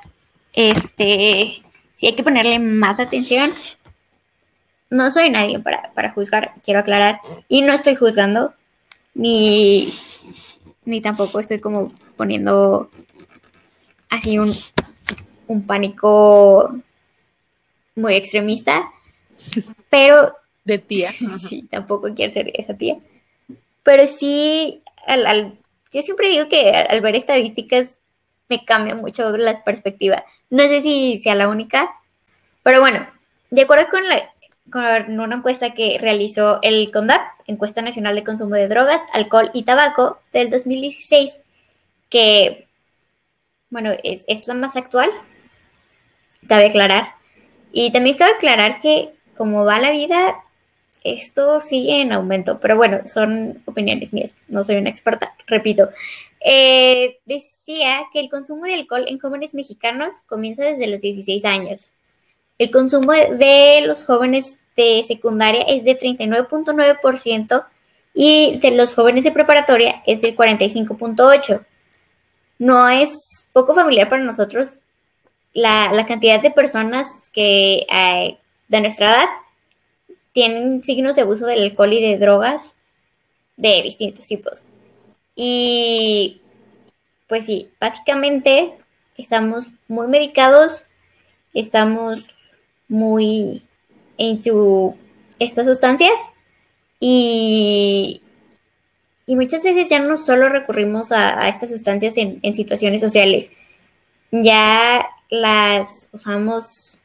[0.53, 1.63] este,
[1.97, 3.53] si hay que ponerle más atención.
[4.91, 7.21] No soy nadie para, juzgar, quiero aclarar.
[7.49, 8.53] Y no estoy juzgando,
[9.15, 9.93] ni,
[10.85, 12.91] ni tampoco estoy como poniendo
[14.11, 14.53] así un,
[15.47, 16.75] un pánico
[17.95, 18.91] muy extremista.
[19.89, 20.35] Pero.
[20.65, 21.11] De tía.
[21.49, 22.99] Sí, tampoco quiero ser esa tía.
[23.83, 25.59] Pero sí, al,
[25.93, 27.99] yo siempre digo que al ver estadísticas
[28.53, 30.25] me cambia mucho la perspectiva.
[30.51, 31.91] No sé si sea la única,
[32.63, 33.07] pero bueno,
[33.51, 34.31] de acuerdo con, la,
[34.71, 39.63] con una encuesta que realizó el CONDAP, Encuesta Nacional de Consumo de Drogas, Alcohol y
[39.63, 41.33] Tabaco del 2016,
[42.11, 42.69] que,
[43.71, 45.11] bueno, es, es la más actual,
[46.47, 47.15] cabe aclarar.
[47.73, 50.37] Y también cabe aclarar que como va la vida,
[51.05, 55.89] esto sigue en aumento, pero bueno, son opiniones mías, no soy una experta, repito.
[56.45, 61.93] Eh, decía que el consumo de alcohol en jóvenes mexicanos comienza desde los 16 años.
[62.59, 67.67] El consumo de los jóvenes de secundaria es de 39.9%
[68.15, 71.65] y de los jóvenes de preparatoria es del 45.8%.
[72.59, 74.81] No es poco familiar para nosotros
[75.53, 79.29] la, cantidad de personas que eh, de nuestra edad
[80.33, 82.75] tienen signos de abuso del alcohol y de drogas
[83.57, 84.65] de distintos tipos.
[85.35, 86.41] Y
[87.29, 88.75] pues sí, básicamente
[89.17, 90.85] estamos muy medicados,
[91.55, 92.29] estamos
[92.89, 93.63] muy
[94.19, 94.97] into
[95.39, 96.13] estas sustancias
[97.01, 98.23] y,
[99.27, 103.51] y muchas veces ya no solo recurrimos a, estas sustancias en, en, situaciones sociales,
[104.31, 106.99] ya las usamos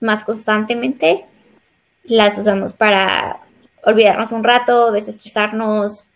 [0.00, 1.24] más constantemente,
[2.04, 3.40] las usamos para
[3.82, 6.06] olvidarnos un rato, desestresarnos,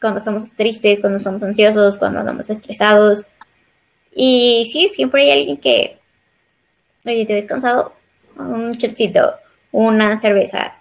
[0.00, 3.26] cuando estamos tristes, cuando estamos ansiosos, cuando andamos estresados.
[4.12, 5.98] Y sí, siempre hay alguien que,
[7.04, 7.92] oye, ¿te ves cansado?
[8.36, 9.34] Un chocito,
[9.72, 10.76] una cerveza.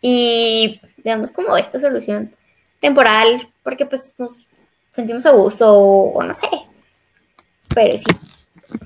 [0.00, 2.34] Y digamos como esta solución
[2.80, 4.48] temporal, porque pues nos
[4.90, 6.48] sentimos a gusto o, no sé.
[7.74, 8.04] Pero sí,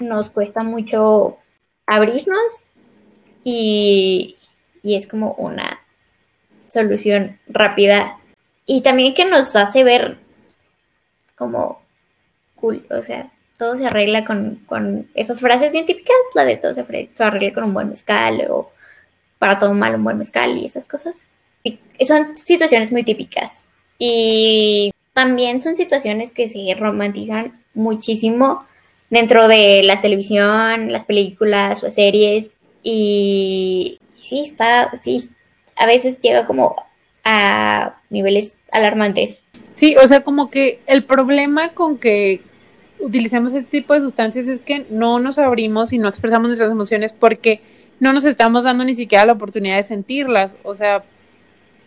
[0.01, 1.39] nos cuesta mucho
[1.87, 2.67] abrirnos
[3.43, 4.37] y,
[4.83, 5.81] y es como una
[6.69, 8.20] solución rápida
[8.73, 10.17] y también que nos hace ver
[11.35, 11.83] como
[12.55, 16.83] cool, o sea, todo se arregla con, esas frases bien típicas, la de todo se,
[17.19, 18.71] arregla con un buen mezcal o
[19.41, 21.17] para todo mal un buen mezcal y esas cosas.
[21.65, 23.65] Y son situaciones muy típicas.
[23.99, 28.67] Y también son situaciones que se romantizan muchísimo
[29.09, 32.53] dentro de la televisión, las películas, las series.
[32.85, 35.29] Y sí, está, sí,
[35.75, 36.77] a veces llega como
[37.25, 39.39] a niveles alarmantes.
[39.75, 42.43] Sí, o sea, como que el problema con que
[42.99, 47.13] utilicemos este tipo de sustancias es que no nos abrimos y no expresamos nuestras emociones
[47.13, 47.63] porque
[47.99, 50.57] no nos estamos dando ni siquiera la oportunidad de sentirlas.
[50.63, 51.05] O sea,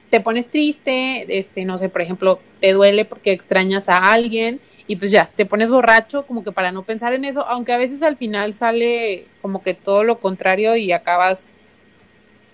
[0.09, 4.97] te pones triste, este, no sé, por ejemplo, te duele porque extrañas a alguien y
[4.97, 8.03] pues ya, te pones borracho como que para no pensar en eso, aunque a veces
[8.03, 11.45] al final sale como que todo lo contrario y acabas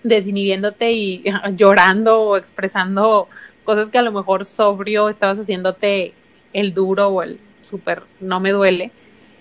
[0.02, 1.24] desinhibiéndote y
[1.56, 3.28] llorando o expresando
[3.64, 6.14] cosas que a lo mejor sobrio estabas haciéndote
[6.52, 8.92] el duro o el súper no me duele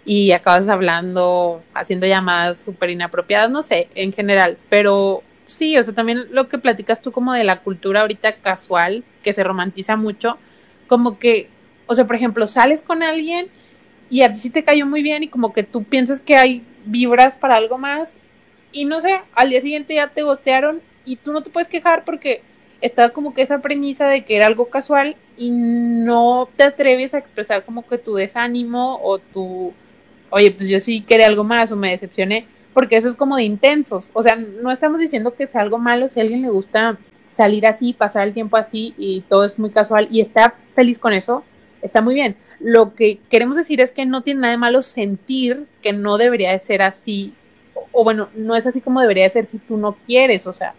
[0.06, 5.94] y acabas hablando, haciendo llamadas súper inapropiadas, no sé, en general, pero sí, o sea,
[5.94, 10.38] también lo que platicas tú como de la cultura ahorita casual, que se romantiza mucho,
[10.88, 11.50] como que,
[11.88, 13.50] o sea, por ejemplo, sales con alguien
[14.10, 16.64] y a ti sí te cayó muy bien y como que tú piensas que hay
[16.86, 18.20] vibras para algo más
[18.72, 22.06] y no sé, al día siguiente ya te gostearon y tú no te puedes quejar
[22.06, 22.42] porque
[22.82, 27.18] estaba como que esa premisa de que era algo casual y no te atreves a
[27.18, 29.74] expresar como que tu desánimo o tu,
[30.30, 33.44] oye, pues yo sí quería algo más o me decepcioné, porque eso es como de
[33.44, 34.12] intensos.
[34.14, 36.98] O sea, no estamos diciendo que sea algo malo si a alguien le gusta
[37.30, 41.14] salir así, pasar el tiempo así y todo es muy casual y está feliz con
[41.14, 41.44] eso,
[41.82, 42.36] está muy bien.
[42.60, 46.52] Lo que queremos decir es que no tiene nada de malo sentir que no debería
[46.52, 47.34] de ser así,
[47.92, 50.74] o, bueno, no es así como debería de ser si tú no quieres, o sea,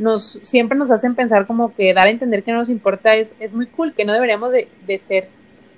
[0.00, 3.32] nos siempre nos hacen pensar como que dar a entender que no nos importa es,
[3.38, 5.28] es muy cool, que no deberíamos de, ser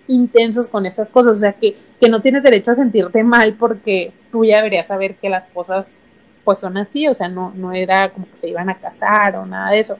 [0.06, 4.12] intensos con esas cosas, o sea, que, que no tienes derecho a sentirte mal porque
[4.30, 5.98] tú ya deberías saber que las cosas
[6.44, 9.44] pues son así, o sea, no, no era como que se iban a casar o
[9.46, 9.98] nada de eso.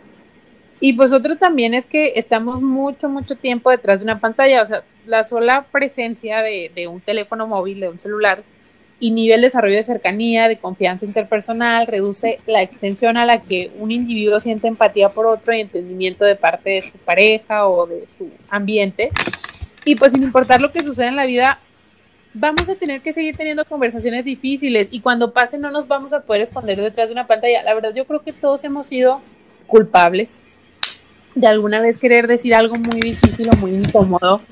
[0.79, 4.67] Y pues otro también es que estamos mucho, mucho tiempo detrás de una pantalla, o
[4.67, 8.45] sea, la sola presencia de, de un teléfono móvil, de un celular,
[9.03, 13.91] inhibe el desarrollo de cercanía, de confianza interpersonal, reduce la extensión a la que un
[13.91, 18.31] individuo siente empatía por otro y entendimiento de parte de su pareja o de su
[18.49, 19.11] ambiente.
[19.85, 21.59] Y pues sin importar lo que suceda en la vida,
[22.33, 26.21] vamos a tener que seguir teniendo conversaciones difíciles y cuando pase no nos vamos a
[26.21, 27.65] poder esconder detrás de una pantalla.
[27.65, 29.21] La verdad yo creo que todos hemos sido
[29.67, 30.41] culpables
[31.35, 34.43] de alguna vez querer decir algo muy difícil o muy incómodo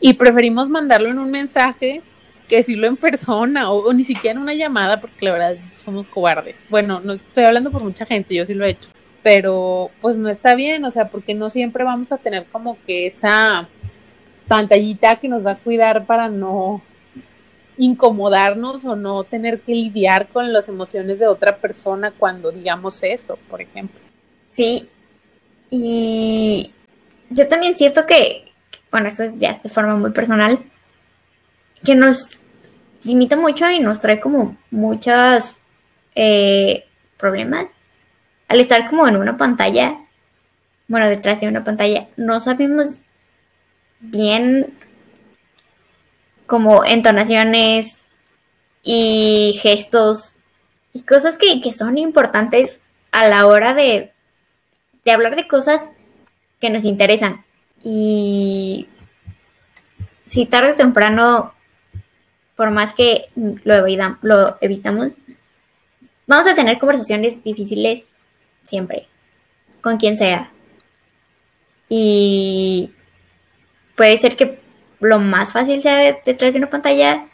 [0.00, 2.00] y preferimos mandarlo en un mensaje
[2.48, 6.66] que decirlo en persona o, ni siquiera en una llamada, porque la verdad somos cobardes.
[6.68, 8.90] Bueno, no estoy hablando por mucha gente, yo sí lo he hecho,
[9.22, 13.06] pero pues no está bien, o sea, porque no siempre vamos a tener como que
[13.06, 13.68] esa
[14.48, 16.82] pantallita que nos va a cuidar para no
[17.76, 23.38] incomodarnos o no tener que lidiar con las emociones de otra persona cuando digamos eso,
[23.48, 24.00] por ejemplo.
[24.48, 24.88] Sí,
[25.70, 26.72] y
[27.30, 28.46] yo también siento que,
[28.90, 30.58] bueno, eso es ya de forma muy personal,
[31.84, 32.38] que nos
[33.04, 35.56] limita mucho y nos trae como muchos
[36.14, 36.84] eh,
[37.16, 37.66] problemas.
[38.48, 39.98] Al estar como en una pantalla,
[40.86, 42.86] bueno, detrás de una pantalla, no sabemos
[44.00, 44.74] bien
[46.46, 48.02] como entonaciones
[48.82, 50.34] y gestos
[50.94, 52.80] y cosas que, que son importantes
[53.12, 54.12] a la hora de,
[55.04, 55.82] de hablar de cosas
[56.60, 57.44] que nos interesan.
[57.82, 58.88] Y
[60.26, 61.52] si tarde o temprano
[62.58, 63.26] por más que
[63.62, 65.12] lo, evitamos,
[66.26, 68.02] vamos a tener conversaciones difíciles
[68.64, 69.06] siempre,
[69.80, 70.50] con quien sea.
[71.88, 72.90] Y
[73.94, 74.58] puede ser que
[74.98, 77.28] lo más fácil sea detrás de una pantalla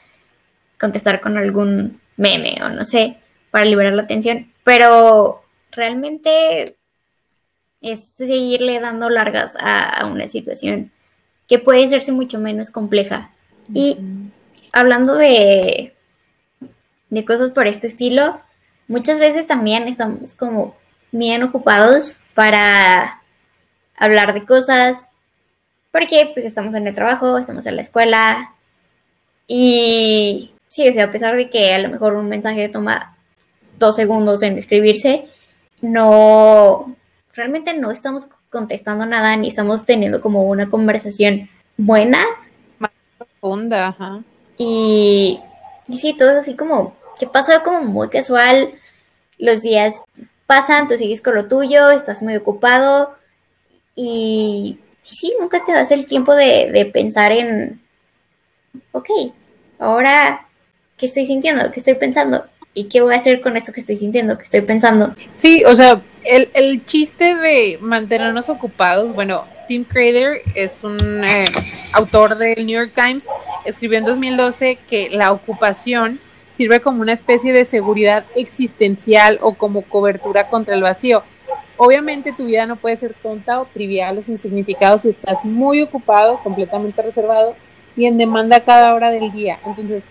[0.79, 3.17] contestar con algún meme o no sé,
[3.51, 6.77] para liberar la atención, pero realmente
[7.81, 10.93] es seguirle dando largas a, una situación
[11.49, 13.31] que puede hacerse mucho menos compleja.
[13.73, 13.97] Y
[14.75, 15.95] hablando de,
[17.11, 18.41] de cosas por este estilo,
[18.89, 20.77] muchas veces también estamos como
[21.13, 23.23] bien ocupados para
[23.97, 25.11] hablar de cosas,
[25.93, 28.53] porque pues estamos en el trabajo, estamos en la escuela
[29.47, 33.17] y sí, o sea, a pesar de que a lo mejor un mensaje toma
[33.79, 35.29] dos segundos en escribirse,
[35.81, 36.97] no,
[37.33, 42.25] realmente no estamos contestando nada ni estamos teniendo como una conversación buena.
[42.79, 44.23] Más profunda, ajá.
[44.57, 45.40] Y,
[45.99, 48.75] sí, todo es así como, que pasa como muy casual,
[49.38, 50.01] los días
[50.47, 53.14] pasan, tú sigues con lo tuyo, estás muy ocupado
[53.95, 57.81] y, sí, nunca te das el tiempo de, de pensar en,
[58.93, 59.09] ok,
[59.79, 60.47] ahora,
[60.97, 61.71] ¿qué estoy sintiendo?
[61.71, 62.45] ¿Qué estoy pensando?
[62.75, 65.14] ¿Y qué voy a hacer con esto que estoy sintiendo, que estoy pensando?
[65.37, 71.46] Sí, o sea, el, el chiste de mantenernos ocupados, bueno, Tim Crader es un eh,
[71.92, 73.27] autor del New York Times,
[73.64, 76.20] escribió en 2012 que la ocupación
[76.57, 81.22] sirve como una especie de seguridad existencial o como cobertura contra el vacío.
[81.77, 85.83] Obviamente tu vida no puede ser tonta o trivial o sin significado si estás muy
[85.83, 87.57] ocupado, completamente reservado
[87.96, 89.59] y en demanda cada hora del día.
[89.64, 90.03] Entonces,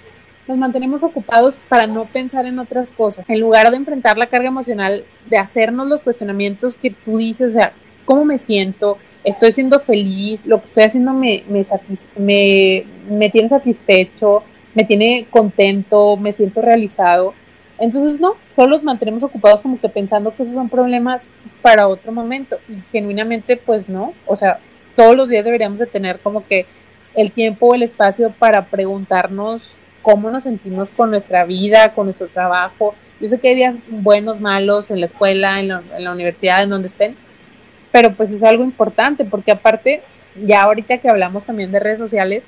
[0.45, 3.25] nos mantenemos ocupados para no pensar en otras cosas.
[3.29, 7.57] En lugar de enfrentar la carga emocional, de hacernos los cuestionamientos que tú dices, o
[7.57, 7.71] sea,
[8.03, 8.97] ¿cómo me siento?
[9.23, 10.45] ¿Estoy siendo feliz?
[10.45, 14.43] ¿Lo que estoy haciendo me, me, me, tiene satisfecho?
[14.73, 17.33] me tiene contento, me siento realizado.
[17.79, 21.27] Entonces, no, solo nos mantenemos ocupados como que pensando que esos son problemas
[21.61, 22.57] para otro momento.
[22.69, 24.13] Y genuinamente, pues no.
[24.25, 24.59] O sea,
[24.95, 26.65] todos los días deberíamos de tener como que
[27.15, 32.27] el tiempo o el espacio para preguntarnos cómo nos sentimos con nuestra vida, con nuestro
[32.27, 32.95] trabajo.
[33.19, 36.63] Yo sé que hay días buenos, malos en la escuela, en la, en la universidad,
[36.63, 37.15] en donde estén,
[37.93, 40.01] pero pues es algo importante porque aparte,
[40.43, 42.43] ya ahorita que hablamos también de redes sociales,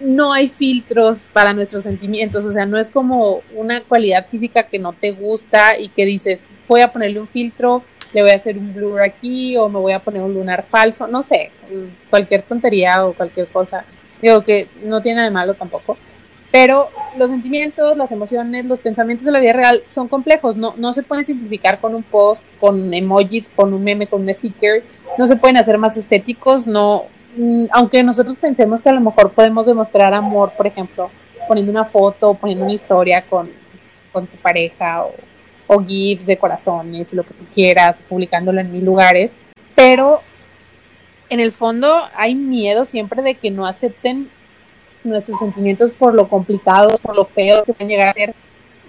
[0.00, 4.80] no hay filtros para nuestros sentimientos, o sea, no es como una cualidad física que
[4.80, 8.58] no te gusta y que dices, voy a ponerle un filtro, le voy a hacer
[8.58, 11.52] un blur aquí o me voy a poner un lunar falso, no sé,
[12.10, 13.84] cualquier tontería o cualquier cosa.
[14.20, 15.96] Digo que no tiene nada de malo tampoco.
[16.52, 20.92] Pero los sentimientos, las emociones, los pensamientos de la vida real son complejos, no, no
[20.92, 24.84] se pueden simplificar con un post, con emojis, con un meme, con un sticker,
[25.18, 29.32] no se pueden hacer más estéticos, no, Mm, aunque nosotros pensemos que a lo mejor
[29.32, 31.10] podemos demostrar amor, por ejemplo,
[31.48, 33.50] poniendo una foto, poniendo una historia con,
[34.12, 35.14] con tu pareja o,
[35.66, 39.32] o GIFs de corazones, lo que tú quieras, publicándolo en mil lugares,
[39.74, 40.20] pero
[41.30, 44.28] en el fondo hay miedo siempre de que no acepten
[45.04, 48.34] nuestros sentimientos por lo complicados, por lo feos que pueden llegar a ser.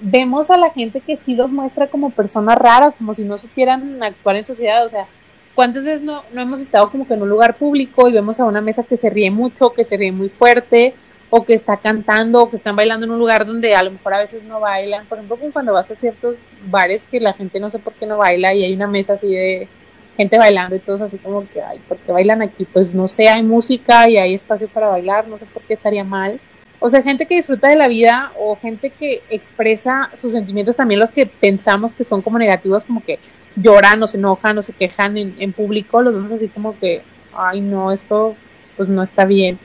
[0.02, 4.02] Vemos a la gente que sí los muestra como personas raras, como si no supieran
[4.04, 5.08] actuar en sociedad, o sea,
[5.56, 8.46] ¿Cuántas veces no, no hemos estado como que en un lugar público y vemos a
[8.46, 10.96] una mesa que se ríe mucho, que se ríe muy fuerte,
[11.30, 14.16] o que está cantando, o que están bailando en un lugar donde a lo mejor
[14.16, 15.06] a veces no bailan?
[15.06, 18.18] Por ejemplo, cuando vas a ciertos bares que la gente no sé por qué no
[18.18, 19.68] baila y hay una mesa así de
[20.16, 22.66] gente bailando y todos así como que, ay, ¿por qué bailan aquí?
[22.66, 26.04] Pues no sé, hay música y hay espacio para bailar, no sé por qué estaría
[26.04, 26.40] mal.
[26.80, 31.00] O sea, gente que disfruta de la vida o gente que expresa sus sentimientos, también
[31.00, 33.20] los que pensamos que son como negativos, como que
[33.56, 37.02] lloran o se enojan o se quejan en, en público, los vemos así como que,
[37.34, 38.36] ay no, esto
[38.76, 39.58] pues no está bien.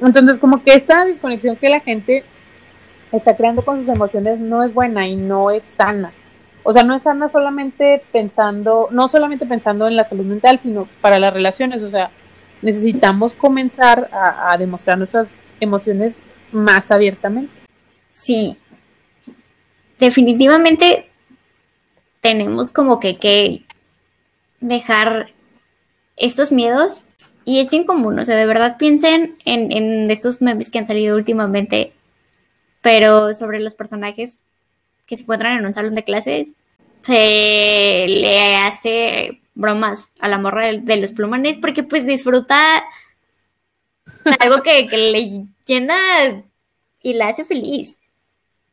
[0.00, 2.24] Entonces como que esta desconexión que la gente
[3.12, 6.12] está creando con sus emociones no es buena y no es sana.
[6.64, 10.88] O sea, no es sana solamente pensando, no solamente pensando en la salud mental, sino
[11.00, 11.82] para las relaciones.
[11.82, 12.10] O sea,
[12.62, 16.22] necesitamos comenzar a, demostrar nuestras emociones
[16.52, 17.52] más abiertamente.
[18.12, 18.56] Sí,
[19.98, 21.10] definitivamente
[22.20, 23.64] tenemos como que, que
[24.60, 25.30] dejar
[26.16, 27.04] estos miedos
[27.44, 30.86] y es bien común, o sea, de verdad piensen en, en estos memes que han
[30.86, 31.92] salido últimamente,
[32.80, 34.38] pero sobre los personajes
[35.12, 36.46] que se encuentran en un salón de clases,
[37.02, 42.82] se le hace bromas a la morra de, los plumones porque pues disfruta
[44.40, 46.44] algo que, que le llena
[47.02, 47.94] y la hace feliz.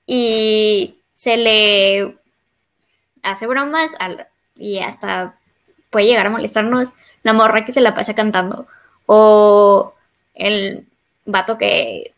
[0.05, 2.15] Y se le
[3.21, 3.91] hace bromas
[4.55, 5.37] y hasta
[5.89, 6.87] puede llegar a molestarnos
[7.23, 8.65] la morra que se la pasa cantando
[9.07, 9.93] o
[10.35, 10.87] el
[11.25, 12.13] vato que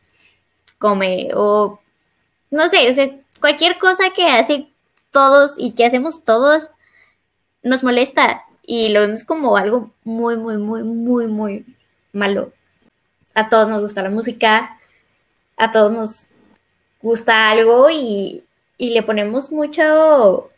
[0.77, 1.79] come o
[2.51, 3.07] no sé, o sea,
[3.41, 4.67] cualquier cosa que hace
[5.11, 6.69] todos y que hacemos todos
[7.63, 11.65] nos molesta y lo vemos como algo muy, muy, muy, muy, muy
[12.13, 12.53] malo.
[13.33, 14.79] a todos nos gusta la música,
[15.57, 16.27] a todos nos
[17.01, 18.43] gusta algo y,
[18.77, 20.51] y le ponemos mucho,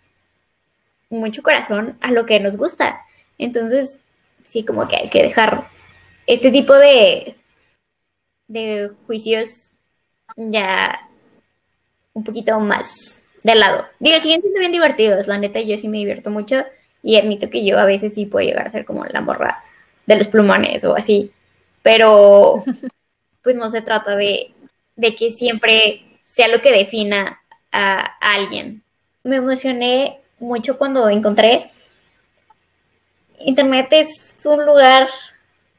[1.09, 3.05] mucho corazón a lo que nos gusta.
[3.38, 3.99] Entonces,
[4.45, 5.69] sí, como que hay que dejar
[6.27, 7.36] este tipo de,
[8.47, 9.71] de juicios
[10.36, 11.09] ya
[12.14, 13.86] un poquito más de lado.
[13.99, 16.64] Digo, siguen siendo bien divertidos, la neta, yo sí me divierto mucho
[17.01, 19.64] y admito que yo a veces sí puedo llegar a ser como la morra
[20.05, 21.32] de los plumones o así,
[21.82, 22.64] pero
[23.43, 24.51] pues no se trata de,
[24.95, 27.41] de que siempre sea lo que defina
[27.72, 28.84] a, a alguien.
[29.24, 31.72] Me emocioné mucho cuando encontré
[33.39, 35.07] Internet es un lugar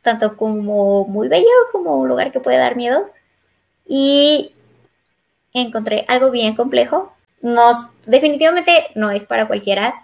[0.02, 3.10] tanto como muy bello como un lugar que puede dar miedo
[3.86, 4.53] y
[5.54, 7.14] encontré algo bien complejo.
[8.06, 9.94] definitivamente no es para cualquiera.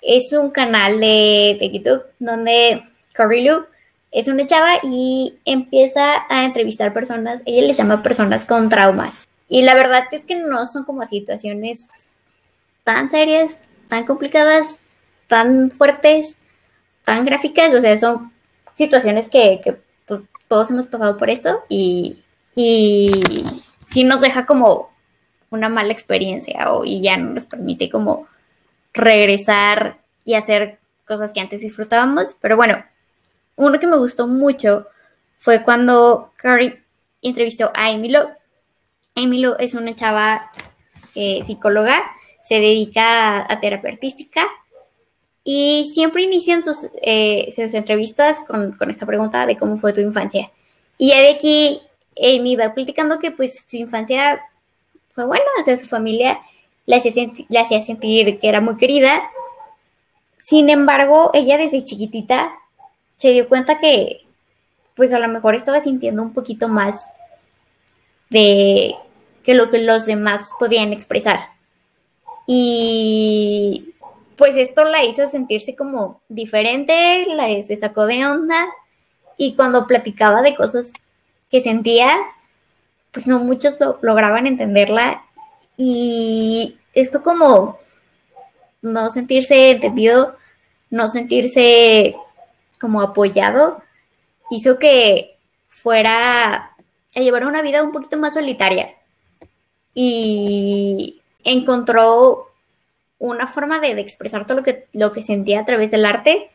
[0.00, 2.84] Es un canal de, de YouTube donde
[3.14, 3.66] Corilu
[4.12, 7.42] es una chava y empieza a entrevistar personas.
[7.44, 9.28] Ella les llama personas con traumas.
[9.48, 11.86] Y la verdad es que no son como situaciones
[12.84, 13.58] tan serias,
[13.88, 14.78] tan complicadas,
[15.28, 16.36] tan fuertes,
[17.04, 17.74] tan gráficas.
[17.74, 18.32] O sea, son
[18.74, 22.22] situaciones que, que pues, todos hemos pasado por esto y,
[22.54, 23.44] y
[23.86, 24.90] sí nos deja como
[25.50, 28.26] una mala experiencia o, y ya no nos permite como
[28.92, 32.36] regresar y hacer cosas que antes disfrutábamos.
[32.40, 32.84] Pero bueno,
[33.56, 34.86] uno que me gustó mucho
[35.38, 36.82] fue cuando Carrie
[37.22, 38.30] entrevistó a Emilo.
[39.14, 40.50] Emilo es una chava
[41.14, 42.00] eh, psicóloga,
[42.44, 44.46] se dedica a, terapia artística
[45.42, 50.00] y siempre inician sus, eh, sus entrevistas con, con, esta pregunta de cómo fue tu
[50.00, 50.50] infancia.
[50.96, 51.80] Y ya de aquí
[52.16, 54.40] Amy va platicando que pues su infancia
[55.12, 56.40] fue buena, o sea, su familia
[56.86, 57.12] la hacía,
[57.48, 59.22] la hacía sentir que era muy querida.
[60.38, 62.52] Sin embargo, ella desde chiquitita
[63.16, 64.24] se dio cuenta que
[64.94, 67.06] pues a lo mejor estaba sintiendo un poquito más
[68.28, 68.94] de
[69.42, 71.50] que lo que los demás podían expresar.
[72.46, 73.94] Y
[74.36, 78.66] pues esto la hizo sentirse como diferente, la se sacó de onda
[79.36, 80.92] y cuando platicaba de cosas
[81.50, 82.10] que sentía,
[83.12, 85.24] pues no muchos lograban entenderla
[85.76, 87.78] y esto como
[88.82, 90.36] no sentirse entendido,
[90.90, 92.14] no sentirse
[92.78, 93.82] como apoyado,
[94.50, 95.36] hizo que
[95.66, 96.72] fuera
[97.14, 98.94] a llevar una vida un poquito más solitaria
[99.94, 102.50] y encontró
[103.18, 106.50] una forma de, expresar todo lo que, lo que sentía a través del arte.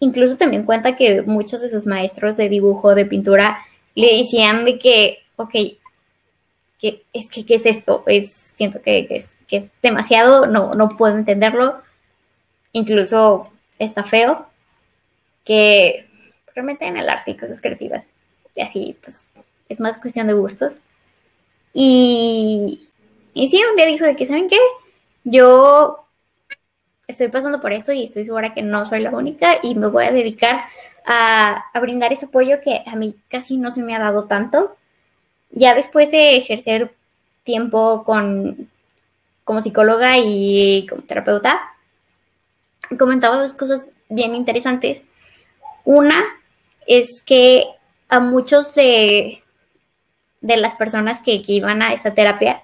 [0.00, 3.58] Incluso también cuenta que muchos de sus maestros de dibujo, de pintura,
[3.94, 5.52] le decían de que, ok,
[6.78, 8.04] que, es que, ¿qué es esto?
[8.06, 11.82] Es, siento que, es, que es demasiado, no, no puedo entenderlo.
[12.72, 14.46] Incluso está feo
[15.44, 16.08] que
[16.54, 18.04] realmente en el arte y cosas creativas,
[18.54, 19.28] y así, pues,
[19.68, 20.74] es más cuestión de gustos.
[21.72, 22.88] Y,
[23.34, 24.58] y sí, un día dijo de que, ¿saben qué?
[25.24, 26.06] Yo
[27.06, 30.04] estoy pasando por esto y estoy segura que no soy la única y me voy
[30.04, 30.64] a dedicar
[31.04, 34.76] a, brindar ese apoyo que a mí casi no se me ha dado tanto.
[35.56, 36.92] Ya después de ejercer
[37.44, 41.60] tiempo como psicóloga y como terapeuta,
[42.98, 45.02] comentaba dos cosas bien interesantes.
[45.84, 46.24] Una
[46.86, 47.64] es que
[48.08, 49.42] a muchos de,
[50.40, 52.62] las personas que, que iban a esa terapia,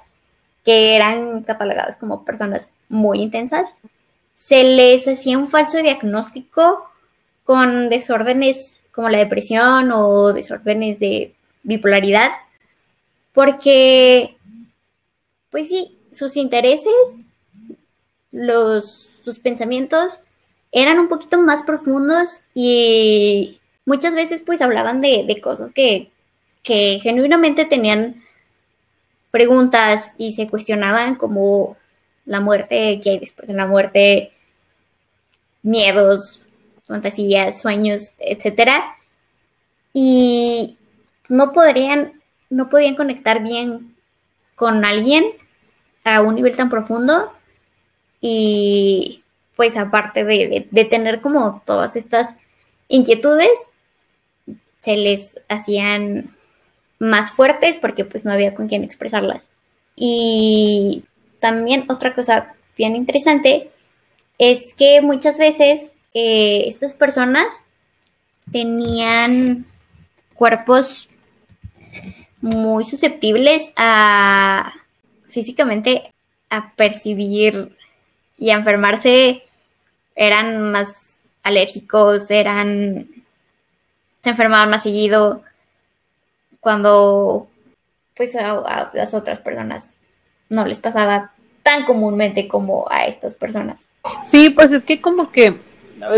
[0.65, 3.73] que eran catalogadas como personas muy intensas,
[4.35, 6.91] se les hacía un falso diagnóstico
[7.45, 12.31] con desórdenes como la depresión o desórdenes de bipolaridad,
[13.33, 14.37] porque,
[15.51, 16.93] pues sí, sus intereses,
[18.31, 18.91] los,
[19.25, 20.21] sus pensamientos
[20.73, 26.11] eran un poquito más profundos y muchas veces pues hablaban de, de cosas que,
[26.63, 28.23] que genuinamente tenían
[29.31, 31.77] preguntas y se cuestionaban como
[32.25, 34.33] la muerte, qué hay después de la muerte,
[35.63, 36.45] miedos,
[36.87, 38.97] fantasías, sueños, etcétera.
[39.93, 40.79] Y
[41.29, 42.20] no podrían,
[42.51, 43.95] no podían conectar bien
[44.57, 45.25] con alguien
[46.05, 47.33] a un nivel tan profundo.
[48.21, 49.23] Y
[49.57, 52.35] pues aparte de, tener como todas estas
[52.89, 53.51] inquietudes,
[54.83, 56.37] se les hacían
[56.99, 59.45] más fuertes porque pues no había con quién expresarlas.
[59.97, 61.05] Y
[61.39, 63.71] también otra cosa bien interesante
[64.39, 67.47] es que muchas veces eh, estas personas
[68.51, 69.67] tenían
[70.35, 71.11] cuerpos
[72.41, 74.73] muy susceptibles a
[75.27, 76.13] físicamente
[76.49, 77.77] a percibir
[78.37, 79.45] y a enfermarse,
[80.17, 83.09] eran más alérgicos, eran
[84.23, 85.43] se enfermaban más seguido.
[86.61, 87.49] cuando
[88.17, 89.93] pues a, las otras personas
[90.51, 91.33] no les pasaba
[91.63, 93.87] tan comúnmente como a estas personas.
[94.25, 95.59] Sí, pues es que como que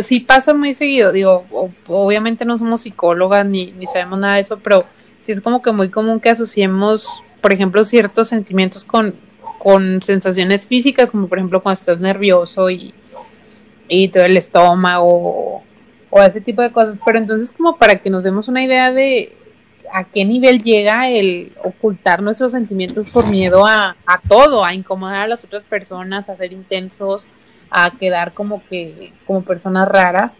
[0.03, 1.45] sí pasa muy seguido, digo,
[1.87, 4.85] obviamente no somos psicólogas ni, ni sabemos nada de eso, pero
[5.23, 7.09] sí es como que muy común que asociemos,
[7.41, 9.15] por ejemplo, ciertos sentimientos con,
[9.59, 12.93] con sensaciones físicas, como por ejemplo cuando estás nervioso y,
[13.89, 15.63] y todo el estómago
[16.11, 19.35] o ese tipo de cosas, pero entonces como para que nos demos una idea de
[19.93, 23.97] a qué nivel llega el ocultar nuestros sentimientos por miedo a,
[24.29, 27.25] todo, a incomodar a las otras personas, a ser intensos,
[27.71, 30.39] a quedar como que, como personas raras.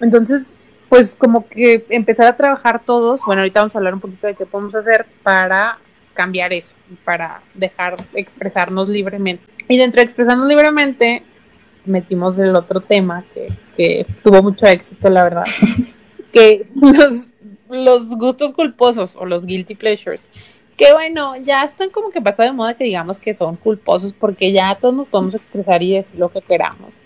[0.00, 0.50] Entonces,
[0.92, 4.34] pues como que empezar a trabajar todos, bueno, ahorita vamos a hablar un poquito de
[4.34, 5.78] qué podemos hacer para
[6.12, 9.42] cambiar eso, para dejar expresarnos libremente.
[9.68, 11.22] Y dentro de expresarnos libremente,
[11.86, 15.44] metimos el otro tema que, que tuvo mucho éxito, la verdad,
[16.30, 17.32] que nos
[17.70, 20.28] los gustos culposos o los guilty pleasures.
[20.76, 24.52] Que bueno, ya están como que pasa de moda que digamos que son culposos porque
[24.52, 27.00] ya todos nos podemos expresar y decir lo que queramos.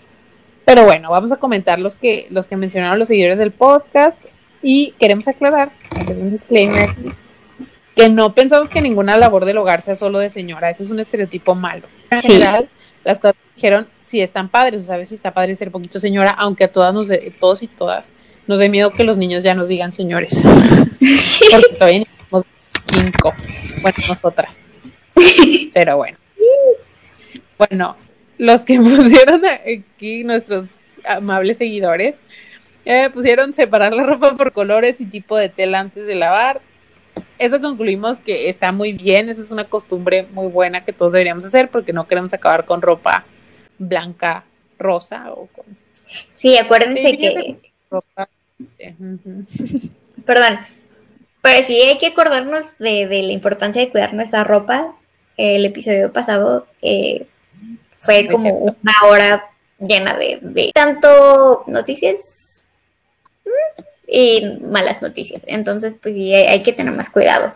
[0.67, 4.19] Pero bueno, vamos a comentar los que, los que mencionaron los seguidores del podcast
[4.61, 6.93] y queremos aclarar, hacer un disclaimer,
[7.95, 10.99] que no pensamos que ninguna labor del hogar sea solo de señora, ese es un
[10.99, 11.87] estereotipo malo.
[12.09, 12.67] En general,
[13.05, 16.31] las cosas dijeron, sí están padres, o sea, a veces está padre ser poquito señora,
[16.31, 17.07] aunque a todas nos,
[17.39, 18.11] todos y todas
[18.45, 20.43] nos da miedo que los niños ya nos digan señores.
[21.49, 22.45] Porque todavía tenemos
[22.93, 23.33] cinco.
[23.81, 24.65] Bueno, nosotras.
[25.73, 26.17] Pero bueno.
[27.57, 27.95] Bueno,
[28.37, 30.65] los que pusieron aquí, nuestros
[31.05, 32.15] amables seguidores,
[32.85, 36.61] eh, pusieron separar la ropa por colores y tipo de tela antes de lavar.
[37.39, 41.45] Eso concluimos que está muy bien, esa es una costumbre muy buena que todos deberíamos
[41.45, 43.25] hacer porque no queremos acabar con ropa
[43.77, 44.43] blanca,
[44.79, 45.65] rosa o con...
[46.33, 47.57] Sí, acuérdense que...
[47.89, 48.27] Ropa
[50.25, 50.59] Perdón,
[51.41, 54.95] pero sí hay que acordarnos de, la importancia de cuidar nuestra ropa.
[55.37, 57.27] El episodio pasado eh,
[57.97, 59.45] fue como una hora
[59.79, 62.63] llena de, tanto noticias
[63.45, 65.41] mm, y malas noticias.
[65.47, 67.53] Entonces, pues sí, hay que tener más cuidado.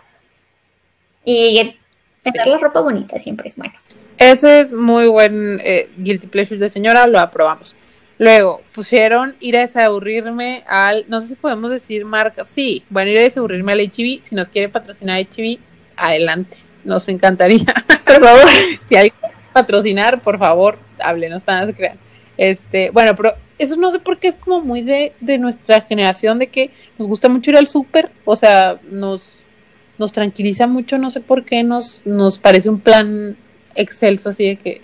[1.23, 1.75] Y
[2.23, 3.73] tener la ropa bonita siempre es bueno.
[4.17, 7.75] Ese es muy buen eh, guilty pleasure de señora, lo aprobamos.
[8.19, 13.17] Luego pusieron ir a desaburrirme al, no sé si podemos decir marca, sí, bueno, ir
[13.17, 15.57] a desaburrirme al HB, si nos quiere patrocinar HB,
[15.97, 17.65] adelante, nos encantaría,
[18.05, 18.47] por favor,
[18.85, 21.97] si que patrocinar, por favor, háblenos, nada se crean.
[22.37, 26.39] Este, bueno, pero eso no sé por qué es como muy de, de nuestra generación,
[26.39, 29.43] de que nos gusta mucho ir al súper, o sea, nos,
[29.97, 33.37] nos tranquiliza mucho, no sé por qué nos, nos parece un plan
[33.75, 34.81] excelso así de que,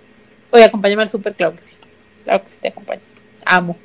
[0.51, 1.75] oye, acompáñame al súper, claro que sí,
[2.23, 3.01] claro que sí te acompaño
[3.47, 3.77] amo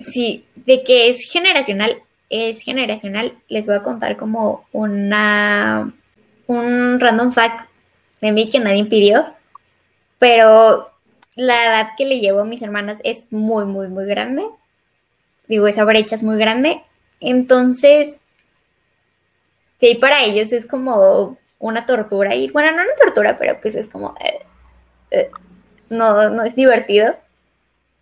[0.00, 1.96] Sí, de que es generacional,
[2.28, 3.34] es generacional.
[3.48, 5.92] Les voy a contar como una
[6.46, 7.69] un random fact
[8.20, 9.34] de mí que nadie pidió,
[10.18, 10.90] pero
[11.36, 14.44] la edad que le llevo a mis hermanas es muy, muy, muy grande.
[15.48, 16.82] Digo, esa brecha es muy grande.
[17.20, 18.20] Entonces,
[19.80, 22.34] sí, para ellos es como una tortura.
[22.34, 24.14] Y bueno, no una tortura, pero pues es como...
[24.20, 24.40] Eh,
[25.12, 25.30] eh,
[25.88, 27.16] no, no es divertido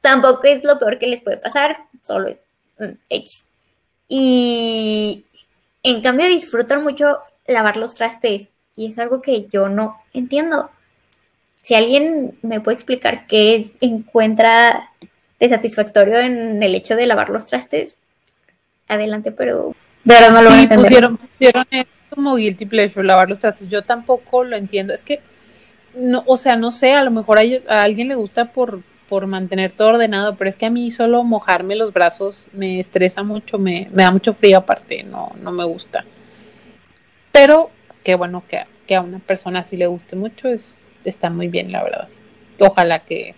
[0.00, 2.38] tampoco es lo peor que les puede pasar, solo es
[2.78, 3.44] mm, X.
[4.08, 5.24] Y
[5.82, 8.48] en cambio disfrutan mucho lavar los trastes
[8.78, 10.70] y es algo que yo no entiendo.
[11.62, 14.90] Si alguien me puede explicar qué encuentra
[15.40, 17.96] de satisfactorio en el hecho de lavar los trastes,
[18.86, 19.74] adelante, pero
[20.04, 21.64] de verdad no lo sí, pusieron, pusieron
[22.08, 23.68] como guilty pleasure lavar los trastes.
[23.68, 24.94] Yo tampoco lo entiendo.
[24.94, 25.20] Es que
[25.96, 29.72] no, o sea, no sé, a lo mejor a alguien le gusta por por mantener
[29.72, 33.88] todo ordenado, pero es que a mí solo mojarme los brazos me estresa mucho, me,
[33.90, 36.04] da mucho frío aparte, no, no me gusta.
[37.32, 37.70] Pero
[38.08, 41.70] qué bueno que, que a una persona así le guste mucho, es, está muy bien,
[41.70, 42.08] la verdad.
[42.58, 43.34] Ojalá que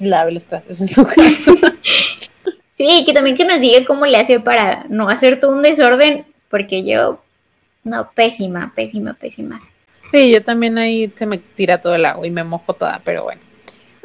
[0.00, 1.52] lave los trastes en su casa.
[2.76, 6.26] Sí, que también que nos diga cómo le hace para no hacer todo un desorden,
[6.48, 7.20] porque yo,
[7.84, 9.60] no, pésima, pésima, pésima.
[10.12, 13.24] Sí, yo también ahí se me tira todo el agua y me mojo toda, pero
[13.24, 13.42] bueno.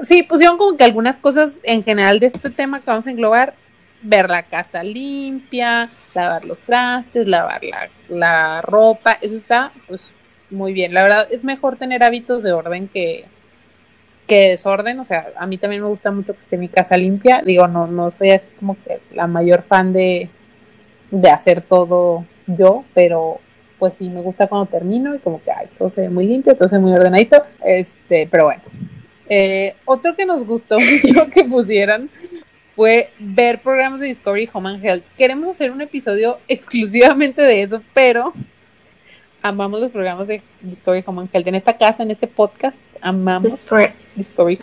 [0.03, 3.55] Sí, pusieron como que algunas cosas en general de este tema que vamos a englobar,
[4.03, 7.61] ver la casa limpia, lavar los trastes, lavar
[8.09, 10.01] la, ropa, eso está pues
[10.49, 10.93] muy bien.
[10.93, 13.25] La verdad es mejor tener hábitos de orden que,
[14.27, 17.41] que desorden, o sea, a mí también me gusta mucho que esté mi casa limpia,
[17.43, 20.29] digo, no, no soy así como que la mayor fan de,
[21.09, 23.39] de hacer todo yo, pero
[23.79, 26.55] pues sí me gusta cuando termino y como que ay, todo se ve muy limpio,
[26.55, 28.61] todo se ve muy ordenadito, este, pero bueno,
[29.29, 32.09] eh, otro que nos gustó mucho que pusieran
[32.75, 35.05] fue ver programas de Discovery Home and Health.
[35.17, 38.33] Queremos hacer un episodio exclusivamente de eso, pero
[39.41, 41.47] amamos los programas de Discovery Home and Health.
[41.47, 43.69] En esta casa, en este podcast, amamos
[44.15, 44.59] Discovery.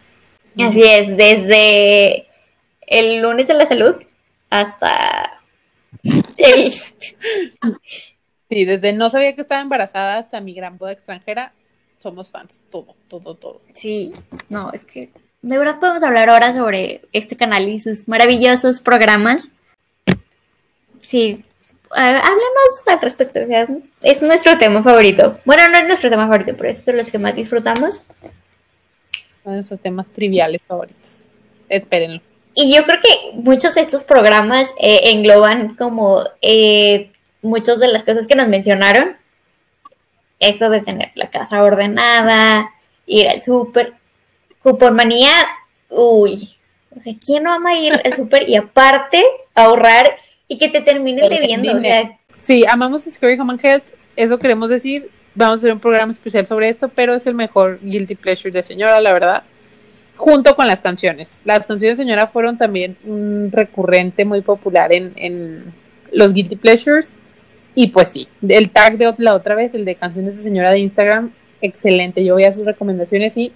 [0.59, 2.27] Así es, desde
[2.87, 3.97] el lunes de la salud
[4.51, 5.41] hasta
[6.03, 6.73] el...
[8.51, 11.53] Sí, desde no sabía que estaba embarazada hasta mi gran boda extranjera,
[11.99, 13.61] somos fans, todo, todo, todo.
[13.75, 14.13] Sí,
[14.49, 15.11] no, es que
[15.43, 19.49] de verdad podemos hablar ahora sobre este canal y sus maravillosos programas.
[21.01, 21.45] Sí,
[21.91, 23.67] háblanos al respecto, o sea,
[24.03, 25.41] es nuestro tema favorito.
[25.45, 28.05] Bueno, no es nuestro tema favorito, pero es de los que más disfrutamos.
[29.45, 31.29] Uno de esos temas triviales favoritos.
[31.69, 32.21] Espérenlo.
[32.55, 37.11] Y yo creo que muchos de estos programas eh, engloban como eh,
[37.43, 39.17] muchas de las cosas que nos mencionaron.
[40.39, 42.71] Eso de tener la casa ordenada,
[43.07, 44.00] ir al súper.
[44.63, 45.33] Cuponmanía,
[45.89, 46.57] uy.
[46.97, 50.17] O sea, ¿quién no ama ir al súper y aparte ahorrar
[50.49, 51.77] y que te termines debiendo?
[51.77, 53.93] O sea, sí, amamos Discovery Home Health.
[54.17, 55.11] Eso queremos decir.
[55.35, 58.65] Vamos a hacer un programa especial sobre esto, pero es el mejor guilty pleasure de
[58.65, 59.45] señora, la verdad
[60.21, 61.41] junto con las canciones.
[61.45, 65.73] Las canciones de señora fueron también un recurrente muy popular en, en
[66.13, 67.15] los Guilty Pleasures.
[67.75, 70.81] Y pues sí, el tag de la otra vez, el de canciones de señora de
[70.81, 71.33] Instagram,
[71.63, 72.23] excelente.
[72.23, 73.53] Yo voy a sus recomendaciones y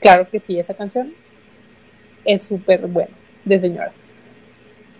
[0.00, 1.14] claro que sí, esa canción
[2.24, 3.92] es súper buena de señora.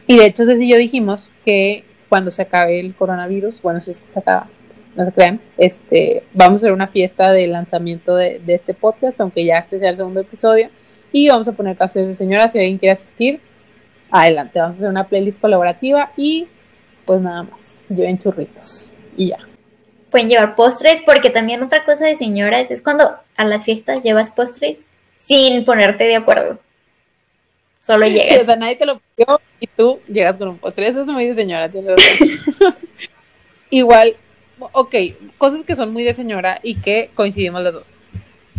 [0.07, 4.01] Y de hecho, y yo dijimos que cuando se acabe el coronavirus, bueno, si es
[4.01, 4.49] que se acaba,
[4.97, 9.21] no se crean, este, vamos a hacer una fiesta de lanzamiento de, de este podcast,
[9.21, 10.71] aunque ya este sea el segundo episodio
[11.13, 12.49] y vamos a poner canciones de señora.
[12.49, 13.41] Si alguien quiere asistir,
[14.11, 14.59] adelante.
[14.59, 16.49] Vamos a hacer una playlist colaborativa y
[17.05, 17.85] pues nada más.
[17.89, 19.39] Lleven churritos y ya.
[20.11, 24.31] Pueden llevar postres porque también otra cosa de señoras es cuando a las fiestas llevas
[24.31, 24.79] postres
[25.19, 26.59] sin ponerte de acuerdo.
[27.81, 28.43] Solo llegas.
[28.43, 30.89] o sea, nadie te lo pidió y tú llegas con un postre.
[30.89, 31.71] Eso es muy de señora,
[33.71, 34.17] Igual,
[34.59, 34.95] ok,
[35.37, 37.93] cosas que son muy de señora y que coincidimos los dos.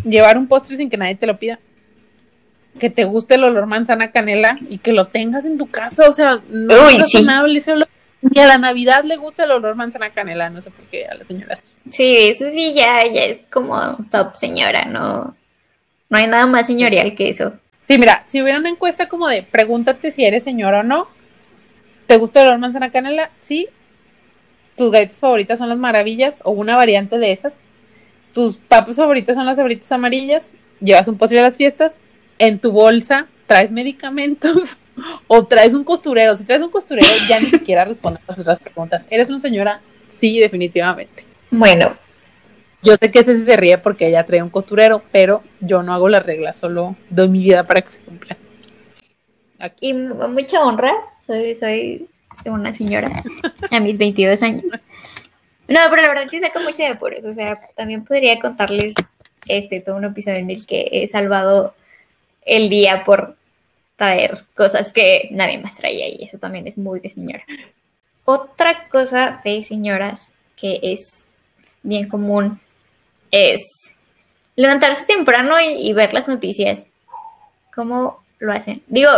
[0.03, 1.59] Llevar un postre sin que nadie te lo pida
[2.79, 6.11] que te guste el olor manzana canela y que lo tengas en tu casa, o
[6.11, 7.61] sea, no es razonable
[8.21, 11.15] Ni a la Navidad le gusta el olor manzana canela, no sé por qué a
[11.15, 11.75] las señoras.
[11.91, 15.35] Sí, eso sí ya, ya es como top señora, no,
[16.09, 17.53] no hay nada más señorial que eso.
[17.87, 21.07] Sí, mira, si hubiera una encuesta como de pregúntate si eres señora o no,
[22.07, 23.31] ¿te gusta el olor manzana canela?
[23.37, 23.67] Sí.
[24.77, 27.55] ¿Tus galletas favoritas son las maravillas o una variante de esas?
[28.33, 30.53] ¿Tus papas favoritas son las sabritas amarillas?
[30.79, 31.97] ¿Llevas un postre a las fiestas?
[32.39, 34.77] en tu bolsa traes medicamentos
[35.27, 36.35] o traes un costurero.
[36.35, 39.05] Si traes un costurero, ya ni siquiera respondes a otras preguntas.
[39.09, 39.81] ¿Eres una señora?
[40.07, 41.25] Sí, definitivamente.
[41.51, 41.95] Bueno.
[42.81, 46.07] Yo sé que ese se ríe porque ella trae un costurero, pero yo no hago
[46.07, 48.37] las reglas, solo doy mi vida para que se cumplan.
[49.81, 50.93] Y mucha honra,
[51.25, 52.07] soy, soy
[52.45, 53.11] una señora
[53.71, 54.63] a mis 22 años.
[55.67, 58.93] No, pero la verdad sí saco mucho de apuros, o sea, también podría contarles
[59.47, 61.75] este todo un episodio en el que he salvado
[62.45, 63.35] el día por
[63.97, 67.43] traer cosas que nadie más traía y eso también es muy de señora.
[68.23, 71.25] Otra cosa de señoras que es
[71.83, 72.59] bien común
[73.31, 73.95] es
[74.55, 76.87] levantarse temprano y, ver las noticias.
[77.73, 78.81] ¿Cómo lo hacen?
[78.87, 79.09] Digo,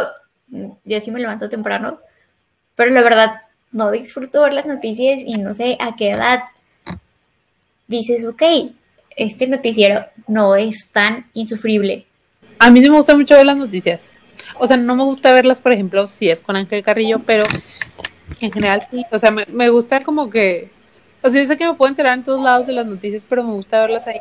[0.47, 1.99] yo sí me levanto temprano,
[2.75, 3.41] pero la verdad
[3.71, 6.43] no disfruto ver las noticias y no sé a qué edad
[7.87, 8.43] dices, ok,
[9.15, 12.05] este noticiero no es tan insufrible
[12.61, 14.13] a mí sí me gusta mucho ver las noticias.
[14.59, 17.43] O sea, no me gusta verlas, por ejemplo, si es con Ángel Carrillo, pero
[18.39, 19.03] en general sí.
[19.11, 20.69] O sea, me, gusta como que.
[21.21, 23.43] O sea, yo sé que me puedo enterar en todos lados de las noticias, pero
[23.43, 24.19] me gusta verlas ahí.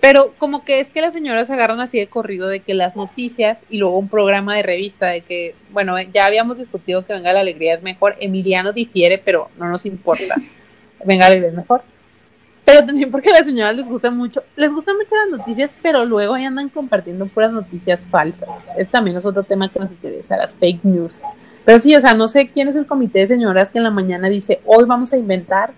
[0.00, 3.64] Pero como que es que las señoras agarran así de corrido de que las noticias
[3.68, 7.40] y luego un programa de revista de que, bueno, ya habíamos discutido que Venga la
[7.40, 8.16] Alegría es mejor.
[8.20, 10.36] Emiliano difiere, pero no nos importa.
[11.04, 11.82] Venga la Alegría es mejor
[12.68, 16.04] pero también porque a las señoras les gusta mucho, les gustan mucho las noticias, pero
[16.04, 18.62] luego ahí andan compartiendo puras noticias falsas.
[18.76, 21.22] Es también es otro tema que nos interesa, las fake news.
[21.64, 23.90] Pero sí, o sea, no sé quién es el comité de señoras que en la
[23.90, 25.72] mañana dice, hoy vamos a inventar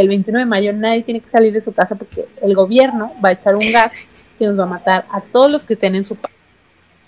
[0.00, 3.30] el 21 de mayo nadie tiene que salir de su casa porque el gobierno va
[3.30, 4.06] a echar un gas
[4.38, 6.34] que nos va a matar a todos los que estén en su casa.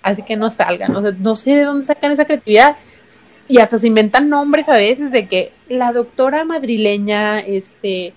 [0.03, 2.76] Así que no salgan, no sé, no sé de dónde sacan esa creatividad.
[3.49, 8.12] Y hasta se inventan nombres a veces de que la doctora madrileña, este,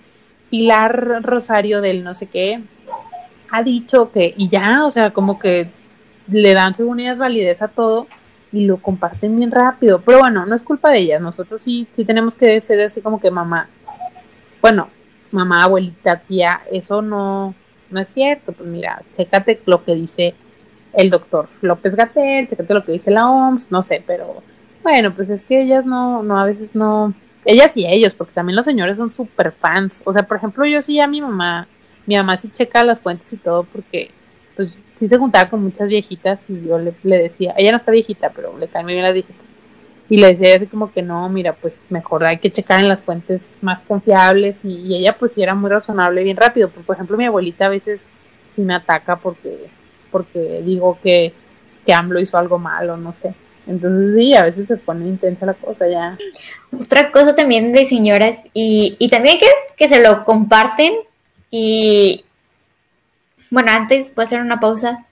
[0.50, 2.60] Pilar Rosario del no sé qué
[3.50, 5.68] ha dicho que, y ya, o sea, como que
[6.28, 8.06] le dan seguridad validez a todo
[8.52, 10.00] y lo comparten bien rápido.
[10.04, 13.20] Pero bueno, no es culpa de ellas, nosotros sí, sí tenemos que ser así como
[13.20, 13.68] que mamá,
[14.62, 14.88] bueno,
[15.32, 17.54] mamá, abuelita, tía, eso no,
[17.90, 18.52] no es cierto.
[18.52, 20.34] Pues mira, chécate lo que dice
[20.94, 24.42] el doctor López Gatel, chécate lo que dice la OMS, no sé, pero
[24.82, 28.56] Bueno, pues es que ellas no, no, a veces no, ellas y ellos, porque también
[28.56, 30.02] los señores son súper fans.
[30.04, 31.66] O sea, por ejemplo, yo sí a mi mamá,
[32.06, 34.10] mi mamá sí checa las fuentes y todo, porque
[34.56, 38.30] pues sí se juntaba con muchas viejitas y yo le, decía, ella no está viejita,
[38.30, 39.51] pero le caen muy bien las viejitas.
[40.08, 43.02] Y le decía así como que no, mira, pues mejor hay que checar en las
[43.02, 46.68] fuentes más confiables y, ella pues sí era muy razonable bien rápido.
[46.68, 48.08] por ejemplo, mi abuelita a veces
[48.54, 49.68] sí me ataca porque,
[50.10, 51.32] porque digo que,
[51.86, 53.34] que AMLO hizo algo malo, no sé.
[53.66, 56.18] Entonces sí, a veces se pone intensa la cosa ya.
[56.78, 59.46] Otra cosa también de señoras y, y también que,
[59.76, 60.92] que se lo comparten
[61.50, 62.24] y
[63.50, 65.06] bueno, antes voy a hacer una pausa.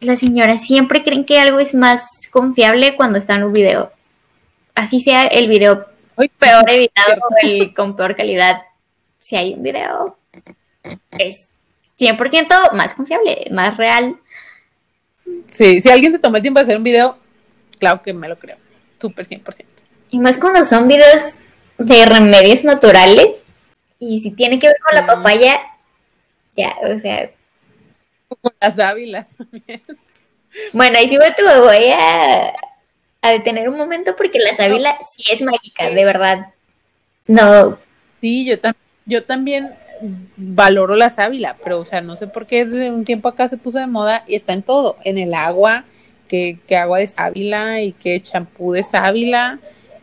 [0.00, 3.90] Las señoras siempre creen que algo es más confiable cuando está en un video.
[4.74, 5.86] Así sea el video
[6.38, 8.62] peor editado el con peor calidad.
[9.18, 10.18] Si hay un video,
[11.18, 11.48] es
[11.98, 14.16] 100% más confiable, más real.
[15.50, 17.16] Sí, si alguien se toma el tiempo de hacer un video,
[17.78, 18.58] Claro que me lo creo,
[19.00, 19.64] súper 100%.
[20.10, 21.34] Y más cuando son videos
[21.78, 23.46] de remedios naturales.
[23.98, 25.58] Y si tiene que ver con la papaya,
[26.54, 27.30] ya, o sea.
[28.28, 29.82] Con las ávilas también.
[30.72, 32.52] Bueno, ahí sí me voy a,
[33.22, 36.46] a detener un momento porque la sábila sí es mágica, de verdad.
[37.26, 37.78] No.
[38.20, 38.56] Sí, yo,
[39.04, 39.74] yo también
[40.36, 43.56] valoro la sábila, pero o sea, no sé por qué de un tiempo acá se
[43.56, 45.84] puso de moda y está en todo, en el agua,
[46.28, 49.58] que, agua de sábila y que champú de sábila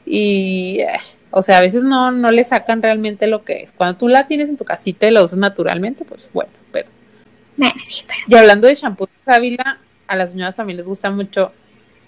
[0.05, 0.99] y eh,
[1.31, 3.71] o sea, a veces no, no le sacan realmente lo que es.
[3.71, 6.89] Cuando tú la tienes en tu casita y la usas naturalmente, pues bueno, pero...
[8.27, 9.79] Y hablando de champú de sábila,
[10.13, 11.51] a las señoras también les gusta mucho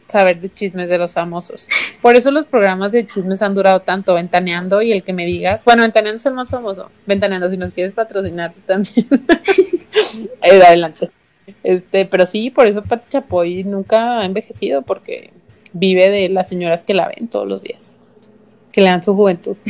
[0.07, 1.67] saber de chismes de los famosos.
[2.01, 5.63] Por eso los programas de chismes han durado tanto, Ventaneando y el que me digas.
[5.65, 6.91] Bueno, Ventaneando es el más famoso.
[7.05, 9.07] Ventaneando, si nos quieres patrocinar también.
[10.41, 11.09] Adelante.
[11.63, 15.31] Este, pero sí, por eso Pati Chapoy nunca ha envejecido, porque
[15.73, 17.95] vive de las señoras que la ven todos los días,
[18.71, 19.57] que le dan su juventud.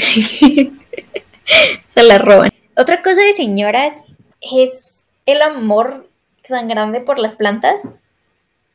[1.93, 2.49] Se la roban.
[2.77, 4.03] Otra cosa de señoras
[4.41, 6.09] es el amor
[6.47, 7.75] tan grande por las plantas.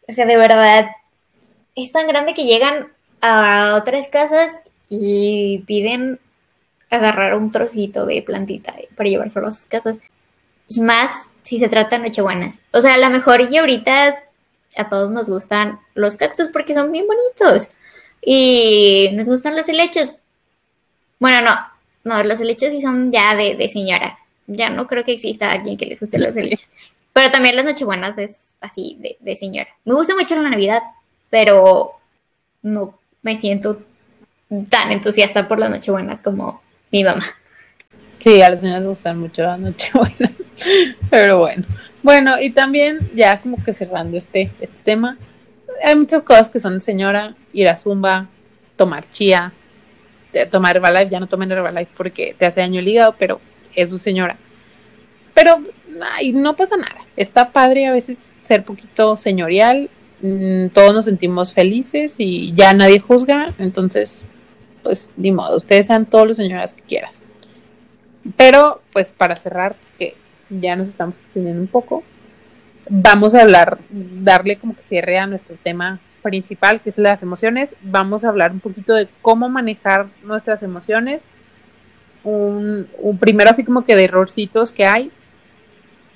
[0.09, 0.91] O sea, de verdad,
[1.75, 2.89] es tan grande que llegan
[3.21, 6.19] a otras casas y piden
[6.91, 9.99] agarrar un trocito de plantita para llevárselo a sus casas.
[10.69, 12.61] Y más si se trata de Nochebuenas.
[12.73, 14.23] O sea, a lo mejor y ahorita
[14.77, 17.71] a todos nos gustan los cactus porque son bien bonitos.
[18.23, 20.17] Y nos gustan los helechos.
[21.19, 21.57] Bueno, no,
[22.05, 24.19] no, los helechos sí son ya de, señora.
[24.47, 26.71] Ya no creo que exista alguien que les guste los helechos.
[27.13, 29.69] Pero también las Nochebuenas es así, de, señora.
[29.85, 30.83] Me gusta mucho la Navidad,
[31.29, 31.93] pero
[32.63, 33.83] no me siento
[34.69, 37.25] tan entusiasta por las Nochebuenas como mi mamá.
[38.19, 40.35] Sí, a las señoras les gustan mucho las Nochebuenas.
[41.11, 41.65] Pero bueno.
[42.03, 45.17] Bueno, y también ya como que cerrando este, este tema,
[45.83, 48.29] hay muchas cosas que son de señora, ir a Zumba,
[48.77, 49.53] tomar chía,
[50.51, 53.41] tomar Herbalife, ya no tomen Herbalife porque te hace daño el hígado, pero
[53.75, 54.37] es su señora.
[55.35, 55.63] Pero
[56.03, 57.07] ay, no pasa nada.
[57.17, 59.91] Está padre a veces ser poquito señorial,
[60.23, 64.25] mm, todos nos sentimos felices y ya nadie juzga, entonces,
[64.83, 67.23] pues ni modo, ustedes sean todos los señoras que quieras.
[68.37, 70.15] Pero, pues para cerrar, que
[70.51, 72.03] ya nos estamos extendiendo un poco,
[72.89, 77.75] vamos a hablar, darle como que cierre a nuestro tema principal, que es las emociones.
[77.83, 81.23] Vamos a hablar un poquito de cómo manejar nuestras emociones.
[82.23, 82.89] Un,
[83.19, 85.11] primero así como que de errorcitos que hay.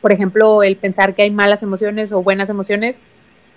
[0.04, 3.00] Por ejemplo, el pensar que hay malas emociones o buenas emociones.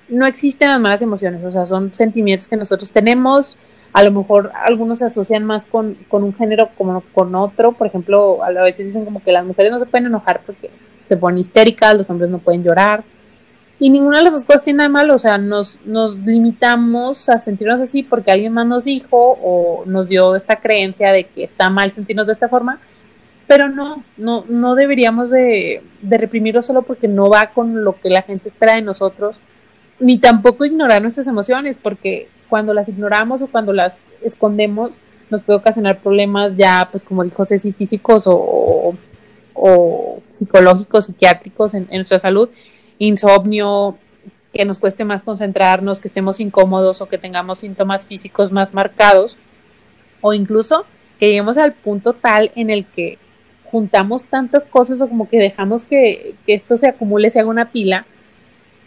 [0.07, 3.57] No existen las malas emociones, o sea, son sentimientos que nosotros tenemos,
[3.91, 7.87] a lo mejor algunos se asocian más con, con un género como con otro, por
[7.87, 10.69] ejemplo, a veces dicen como que las mujeres no se pueden enojar porque
[11.09, 13.03] se ponen histéricas, los hombres no pueden llorar,
[13.77, 17.39] y ninguna de las dos cosas tiene nada malo, o sea, nos, nos limitamos a
[17.39, 21.69] sentirnos así porque alguien más nos dijo o nos dio esta creencia de que está
[21.69, 22.79] mal sentirnos de esta forma,
[23.47, 28.09] pero no, no, no deberíamos de, de reprimirlo solo porque no va con lo que
[28.09, 29.39] la gente espera de nosotros,
[29.99, 34.91] ni tampoco ignorar nuestras emociones, porque cuando las ignoramos o cuando las escondemos,
[35.29, 38.95] nos puede ocasionar problemas ya, pues como dijo Ceci, físicos o,
[39.53, 42.49] o psicológicos, psiquiátricos en, nuestra salud,
[42.99, 43.97] insomnio,
[44.53, 49.37] que nos cueste más concentrarnos, que estemos incómodos o que tengamos síntomas físicos más marcados,
[50.21, 50.85] o incluso
[51.19, 53.17] que lleguemos al punto tal en el que
[53.71, 58.05] juntamos tantas cosas o como que dejamos que, esto se acumule, se haga una pila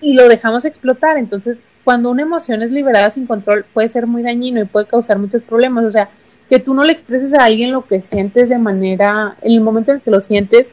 [0.00, 1.18] y lo dejamos explotar.
[1.18, 5.18] Entonces cuando una emoción es liberada sin control puede ser muy dañino y puede causar
[5.18, 5.84] muchos problemas.
[5.84, 6.10] O sea,
[6.48, 9.92] que tú no le expreses a alguien lo que sientes de manera, en el momento
[9.92, 10.72] en el que lo sientes,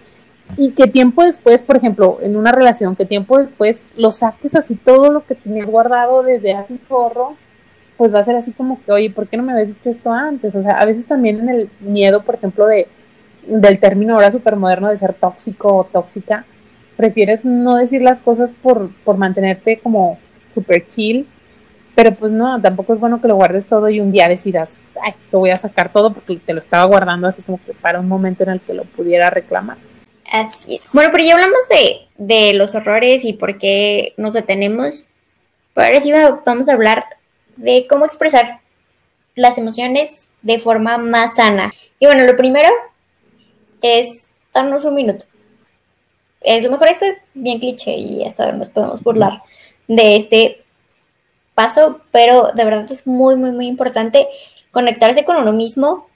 [0.55, 4.75] y que tiempo después, por ejemplo, en una relación, que tiempo después lo saques así
[4.75, 7.35] todo lo que tenías guardado desde hace un chorro
[7.97, 10.11] pues va a ser así como que, oye, ¿por qué no me habías dicho esto
[10.11, 10.55] antes?
[10.55, 12.87] O sea, a veces también en el miedo, por ejemplo, de,
[13.47, 16.45] del término ahora moderno de ser tóxico o tóxica,
[16.95, 20.19] prefieres no decir las cosas por, por mantenerte como
[20.53, 21.27] super chill,
[21.95, 25.13] pero pues no, tampoco es bueno que lo guardes todo y un día decidas, ay,
[25.31, 28.07] te voy a sacar todo porque te lo estaba guardando así como que para un
[28.07, 29.77] momento en el que lo pudiera reclamar.
[30.31, 30.87] Así es.
[30.91, 35.07] Bueno, pero ya hablamos de, de los horrores y por qué nos detenemos.
[35.73, 36.11] Pero ahora sí
[36.45, 37.05] vamos a hablar
[37.55, 38.59] de cómo expresar
[39.35, 41.73] las emociones de forma más sana.
[41.99, 42.69] Y bueno, lo primero
[43.81, 45.25] es darnos un minuto.
[46.41, 49.41] Es lo mejor, esto es bien cliché y hasta nos podemos burlar
[49.87, 50.63] de este
[51.55, 54.27] paso, pero de verdad es muy, muy, muy importante
[54.71, 56.07] conectarse con uno mismo,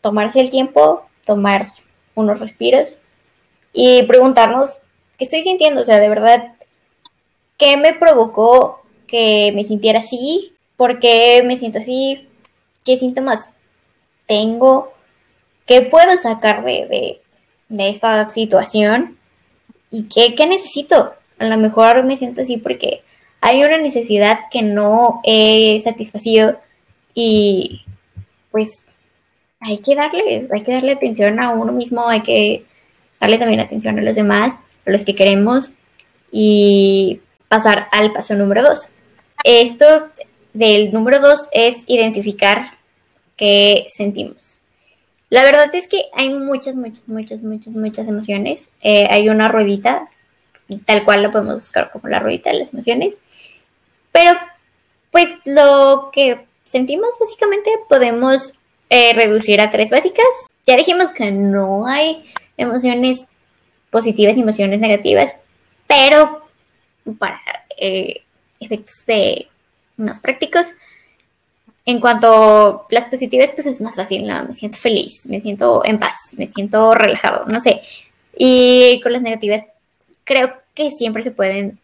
[0.00, 1.72] tomarse el tiempo, tomar
[2.14, 2.90] unos respiros
[3.72, 4.78] y preguntarnos
[5.18, 6.54] qué estoy sintiendo, o sea, de verdad,
[7.56, 12.28] qué me provocó que me sintiera así, por qué me siento así,
[12.84, 13.50] qué síntomas
[14.26, 14.92] tengo,
[15.66, 17.20] qué puedo sacar de,
[17.68, 19.18] de, esta situación
[19.90, 21.14] y qué, qué necesito.
[21.38, 23.02] A lo mejor me siento así porque
[23.40, 26.58] hay una necesidad que no he satisfacido
[27.14, 27.82] y
[28.50, 28.84] pues
[29.60, 32.64] hay que darle, hay que darle atención a uno mismo, hay que
[33.20, 34.54] darle también atención a los demás,
[34.86, 35.70] a los que queremos
[36.30, 38.88] y pasar al paso número dos.
[39.44, 40.10] Esto
[40.52, 42.70] del número dos es identificar
[43.36, 44.55] qué sentimos.
[45.28, 48.68] La verdad es que hay muchas, muchas, muchas, muchas, muchas emociones.
[48.80, 50.08] Eh, hay una ruedita,
[50.84, 53.16] tal cual lo podemos buscar como la ruedita de las emociones.
[54.12, 54.32] Pero,
[55.10, 58.52] pues lo que sentimos básicamente podemos
[58.88, 60.26] eh, reducir a tres básicas.
[60.64, 62.24] Ya dijimos que no hay
[62.56, 63.26] emociones
[63.90, 65.34] positivas y emociones negativas,
[65.86, 66.48] pero
[67.18, 67.40] para
[67.78, 68.22] eh,
[68.60, 69.48] efectos de
[69.96, 70.72] más prácticos,
[71.86, 74.44] en cuanto a las positivas, pues es más fácil, ¿no?
[74.44, 77.80] Me siento feliz, me siento en paz, me siento relajado, no sé.
[78.36, 79.62] Y con las negativas,
[80.24, 81.78] creo que siempre se pueden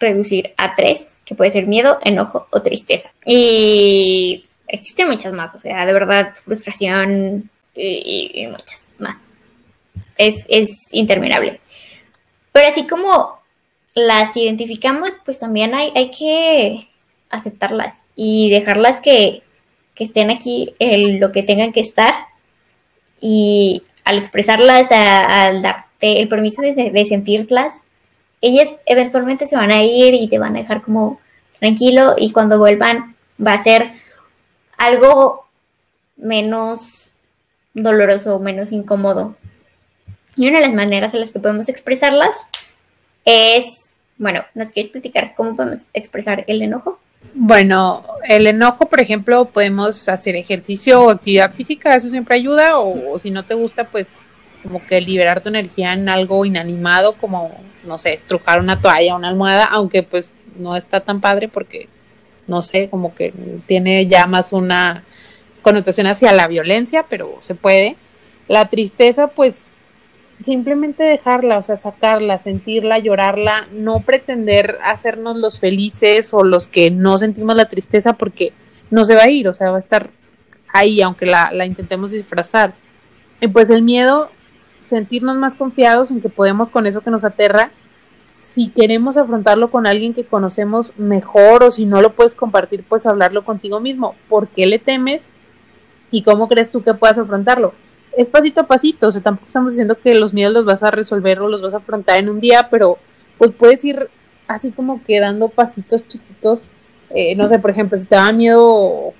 [0.00, 3.12] reducir a tres, que puede ser miedo, enojo o tristeza.
[3.26, 9.18] Y existen muchas más, o sea, de verdad, frustración y, muchas más.
[10.16, 11.60] Es, es interminable.
[12.50, 13.40] Pero así como
[13.94, 16.88] las identificamos, pues también hay, hay que
[17.28, 19.42] aceptarlas y dejarlas que,
[19.96, 22.14] estén aquí en lo que tengan que estar
[23.20, 27.80] y al expresarlas, al darte el permiso de, de, sentirlas,
[28.40, 31.20] ellas eventualmente se van a ir y te van a dejar como
[31.60, 33.92] tranquilo y cuando vuelvan va a ser
[34.76, 35.46] algo
[36.16, 37.08] menos
[37.72, 39.36] doloroso, menos incómodo.
[40.36, 42.36] Y una de las maneras en las que podemos expresarlas
[43.24, 46.98] es, bueno, ¿nos quieres platicar cómo podemos expresar el enojo?
[47.32, 53.18] Bueno, el enojo, por ejemplo, podemos hacer ejercicio o actividad física, eso siempre ayuda, o,
[53.18, 54.16] si no te gusta, pues
[54.62, 57.54] como que liberar tu energía en algo inanimado, como,
[57.84, 61.88] no sé, estrujar una toalla, una almohada, aunque pues no está tan padre porque,
[62.46, 63.34] no sé, como que
[63.66, 65.04] tiene ya más una
[65.62, 67.96] connotación hacia la violencia, pero se puede.
[68.48, 69.66] La tristeza, pues
[70.40, 76.90] simplemente dejarla, o sea, sacarla, sentirla, llorarla, no pretender hacernos los felices o los que
[76.90, 78.52] no sentimos la tristeza porque
[78.90, 80.10] no se va a ir, o sea, va a estar
[80.72, 82.74] ahí, aunque la, la intentemos disfrazar.
[83.40, 84.30] Y pues el miedo,
[84.84, 87.70] sentirnos más confiados en que podemos con eso que nos aterra,
[88.54, 93.04] si queremos afrontarlo con alguien que conocemos mejor o si no lo puedes compartir, pues
[93.04, 94.14] hablarlo contigo mismo.
[94.28, 95.26] ¿Por qué le temes?
[96.12, 97.74] ¿Y cómo crees tú que puedas afrontarlo?
[98.16, 100.90] Es pasito a pasito, o sea, tampoco estamos diciendo que los miedos los vas a
[100.90, 102.98] resolver o los vas a afrontar en un día, pero
[103.38, 104.08] pues puedes ir
[104.46, 106.64] así como que dando pasitos chiquitos,
[107.14, 109.12] eh, no sé, por ejemplo, si te da miedo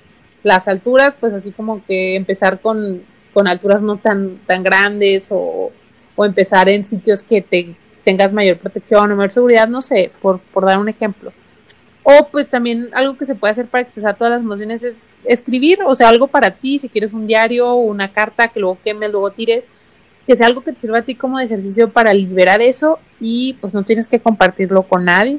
[0.42, 5.72] las alturas, pues así como que empezar con, con alturas no tan, tan grandes o,
[6.16, 10.40] o empezar en sitios que te tengas mayor protección o mayor seguridad, no sé, por,
[10.40, 11.32] por dar un ejemplo.
[12.02, 14.94] O pues también algo que se puede hacer para expresar todas las emociones es
[15.26, 19.10] escribir, o sea, algo para ti, si quieres un diario, una carta que luego quemes,
[19.10, 19.66] luego tires,
[20.26, 23.54] que sea algo que te sirva a ti como de ejercicio para liberar eso y
[23.60, 25.38] pues no tienes que compartirlo con nadie.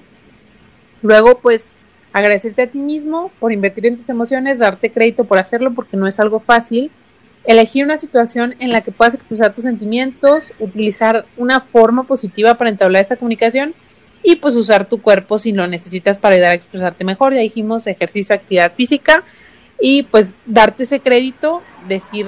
[1.01, 1.75] Luego, pues
[2.13, 6.07] agradecerte a ti mismo por invertir en tus emociones, darte crédito por hacerlo porque no
[6.07, 6.91] es algo fácil.
[7.45, 12.69] Elegir una situación en la que puedas expresar tus sentimientos, utilizar una forma positiva para
[12.69, 13.75] entablar esta comunicación
[14.23, 17.33] y pues usar tu cuerpo si lo necesitas para ayudar a expresarte mejor.
[17.33, 19.23] Ya dijimos ejercicio, actividad física
[19.79, 22.27] y pues darte ese crédito, decir,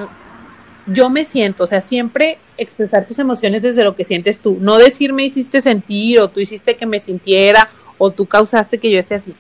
[0.86, 4.78] yo me siento, o sea, siempre expresar tus emociones desde lo que sientes tú, no
[4.78, 9.00] decir me hiciste sentir o tú hiciste que me sintiera o tú causaste que yo
[9.00, 9.34] esté así.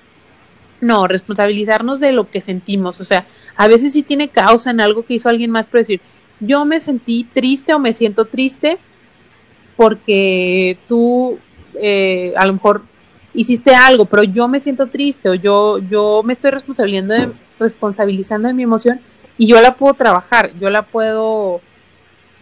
[0.79, 3.01] No, responsabilizarnos de lo que sentimos.
[3.01, 6.01] O sea, a veces sí tiene causa en algo que hizo alguien más, pero decir,
[6.39, 8.77] yo me sentí triste o me siento triste
[9.75, 11.39] porque tú
[11.79, 12.83] eh, a lo mejor
[13.33, 17.29] hiciste algo, pero yo me siento triste o yo, yo me estoy responsabilizando de,
[17.59, 18.99] responsabilizando de mi emoción
[19.37, 21.61] y yo la puedo trabajar, yo la puedo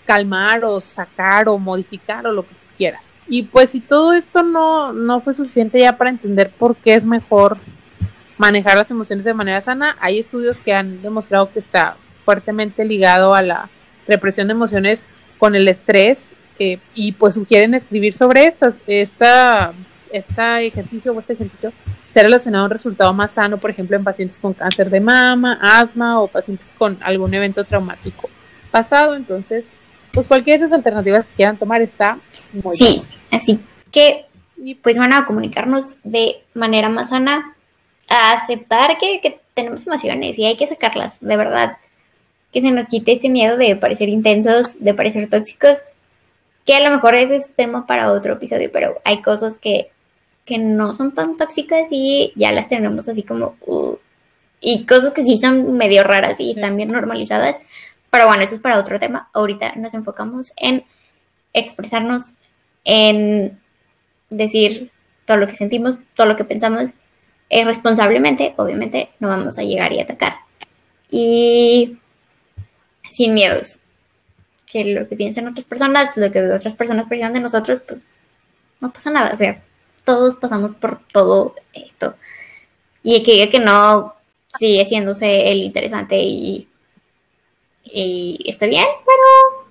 [0.05, 3.13] calmar o sacar o modificar o lo que quieras.
[3.27, 7.05] Y pues si todo esto no, no fue suficiente ya para entender por qué es
[7.05, 7.57] mejor
[8.37, 13.33] manejar las emociones de manera sana, hay estudios que han demostrado que está fuertemente ligado
[13.33, 13.69] a la
[14.07, 15.07] represión de emociones
[15.37, 18.79] con el estrés eh, y pues sugieren escribir sobre estas.
[18.87, 19.73] Esta,
[20.11, 21.71] este ejercicio o este ejercicio
[22.13, 24.99] se ha relacionado a un resultado más sano, por ejemplo, en pacientes con cáncer de
[24.99, 28.29] mama, asma o pacientes con algún evento traumático
[28.71, 29.15] pasado.
[29.15, 29.69] Entonces,
[30.11, 32.19] pues cualquiera de esas alternativas que quieran tomar está
[32.53, 33.59] muy Sí, así
[33.91, 34.25] que,
[34.81, 37.55] pues van a comunicarnos de manera más sana,
[38.07, 41.77] a aceptar que, que tenemos emociones y hay que sacarlas, de verdad.
[42.53, 45.79] Que se nos quite este miedo de parecer intensos, de parecer tóxicos,
[46.65, 49.91] que a lo mejor ese es tema para otro episodio, pero hay cosas que
[50.45, 53.55] que no son tan tóxicas y ya las tenemos así como...
[53.61, 53.97] Uh,
[54.61, 57.57] y cosas que sí son medio raras y están bien normalizadas.
[58.09, 59.29] Pero bueno, eso es para otro tema.
[59.33, 60.85] Ahorita nos enfocamos en
[61.53, 62.33] expresarnos,
[62.83, 63.59] en
[64.29, 64.91] decir
[65.25, 66.91] todo lo que sentimos, todo lo que pensamos
[67.49, 68.53] eh, responsablemente.
[68.57, 70.35] Obviamente no vamos a llegar y atacar.
[71.09, 71.97] Y
[73.11, 73.79] sin miedos.
[74.65, 77.99] Que lo que piensen otras personas, lo que otras personas piensan de nosotros, pues
[78.79, 79.31] no pasa nada.
[79.33, 79.61] O sea,
[80.05, 82.15] todos pasamos por todo esto.
[83.03, 84.15] Y que diga que no
[84.57, 86.69] sigue haciéndose el interesante y,
[87.83, 89.65] y estoy bien, pero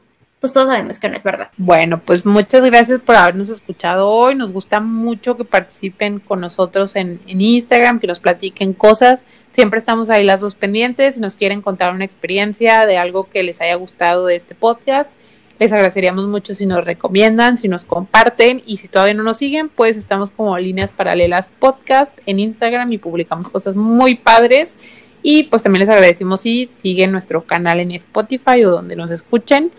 [0.45, 1.49] pues todos sabemos que no es verdad.
[1.57, 4.35] Bueno, pues muchas gracias por habernos escuchado hoy.
[4.35, 9.25] Nos gusta mucho que participen con nosotros en, en Instagram, que nos platiquen cosas.
[9.53, 11.15] Siempre estamos ahí las dos pendientes.
[11.15, 15.11] Si nos quieren contar una experiencia de algo que les haya gustado de este podcast,
[15.59, 19.69] les agradeceríamos mucho si nos recomiendan, si nos comparten y si todavía no nos siguen,
[19.69, 24.77] pues estamos como Líneas Paralelas Podcast en Instagram y publicamos cosas muy padres.
[25.23, 29.71] Y pues también les agradecemos si siguen nuestro canal en Spotify o donde nos escuchen.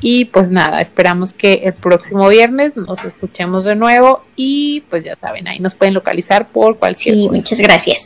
[0.00, 5.16] Y pues nada, esperamos que el próximo viernes nos escuchemos de nuevo y pues ya
[5.16, 7.98] saben, ahí nos pueden localizar por cualquier sí, muchas gracias.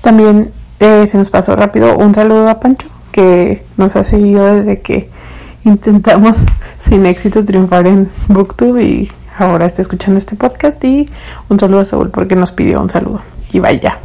[0.00, 4.80] También eh, se nos pasó rápido un saludo a Pancho que nos ha seguido desde
[4.80, 5.08] que
[5.66, 6.46] intentamos
[6.78, 11.08] sin éxito triunfar en Booktube y ahora está escuchando este podcast y
[11.48, 13.98] un saludo a Saúl porque nos pidió un saludo y vaya.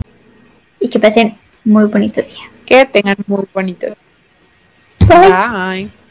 [0.80, 2.50] Y que pasen muy bonito día.
[2.66, 3.96] Que tengan muy bonito día.
[5.08, 6.02] Bye.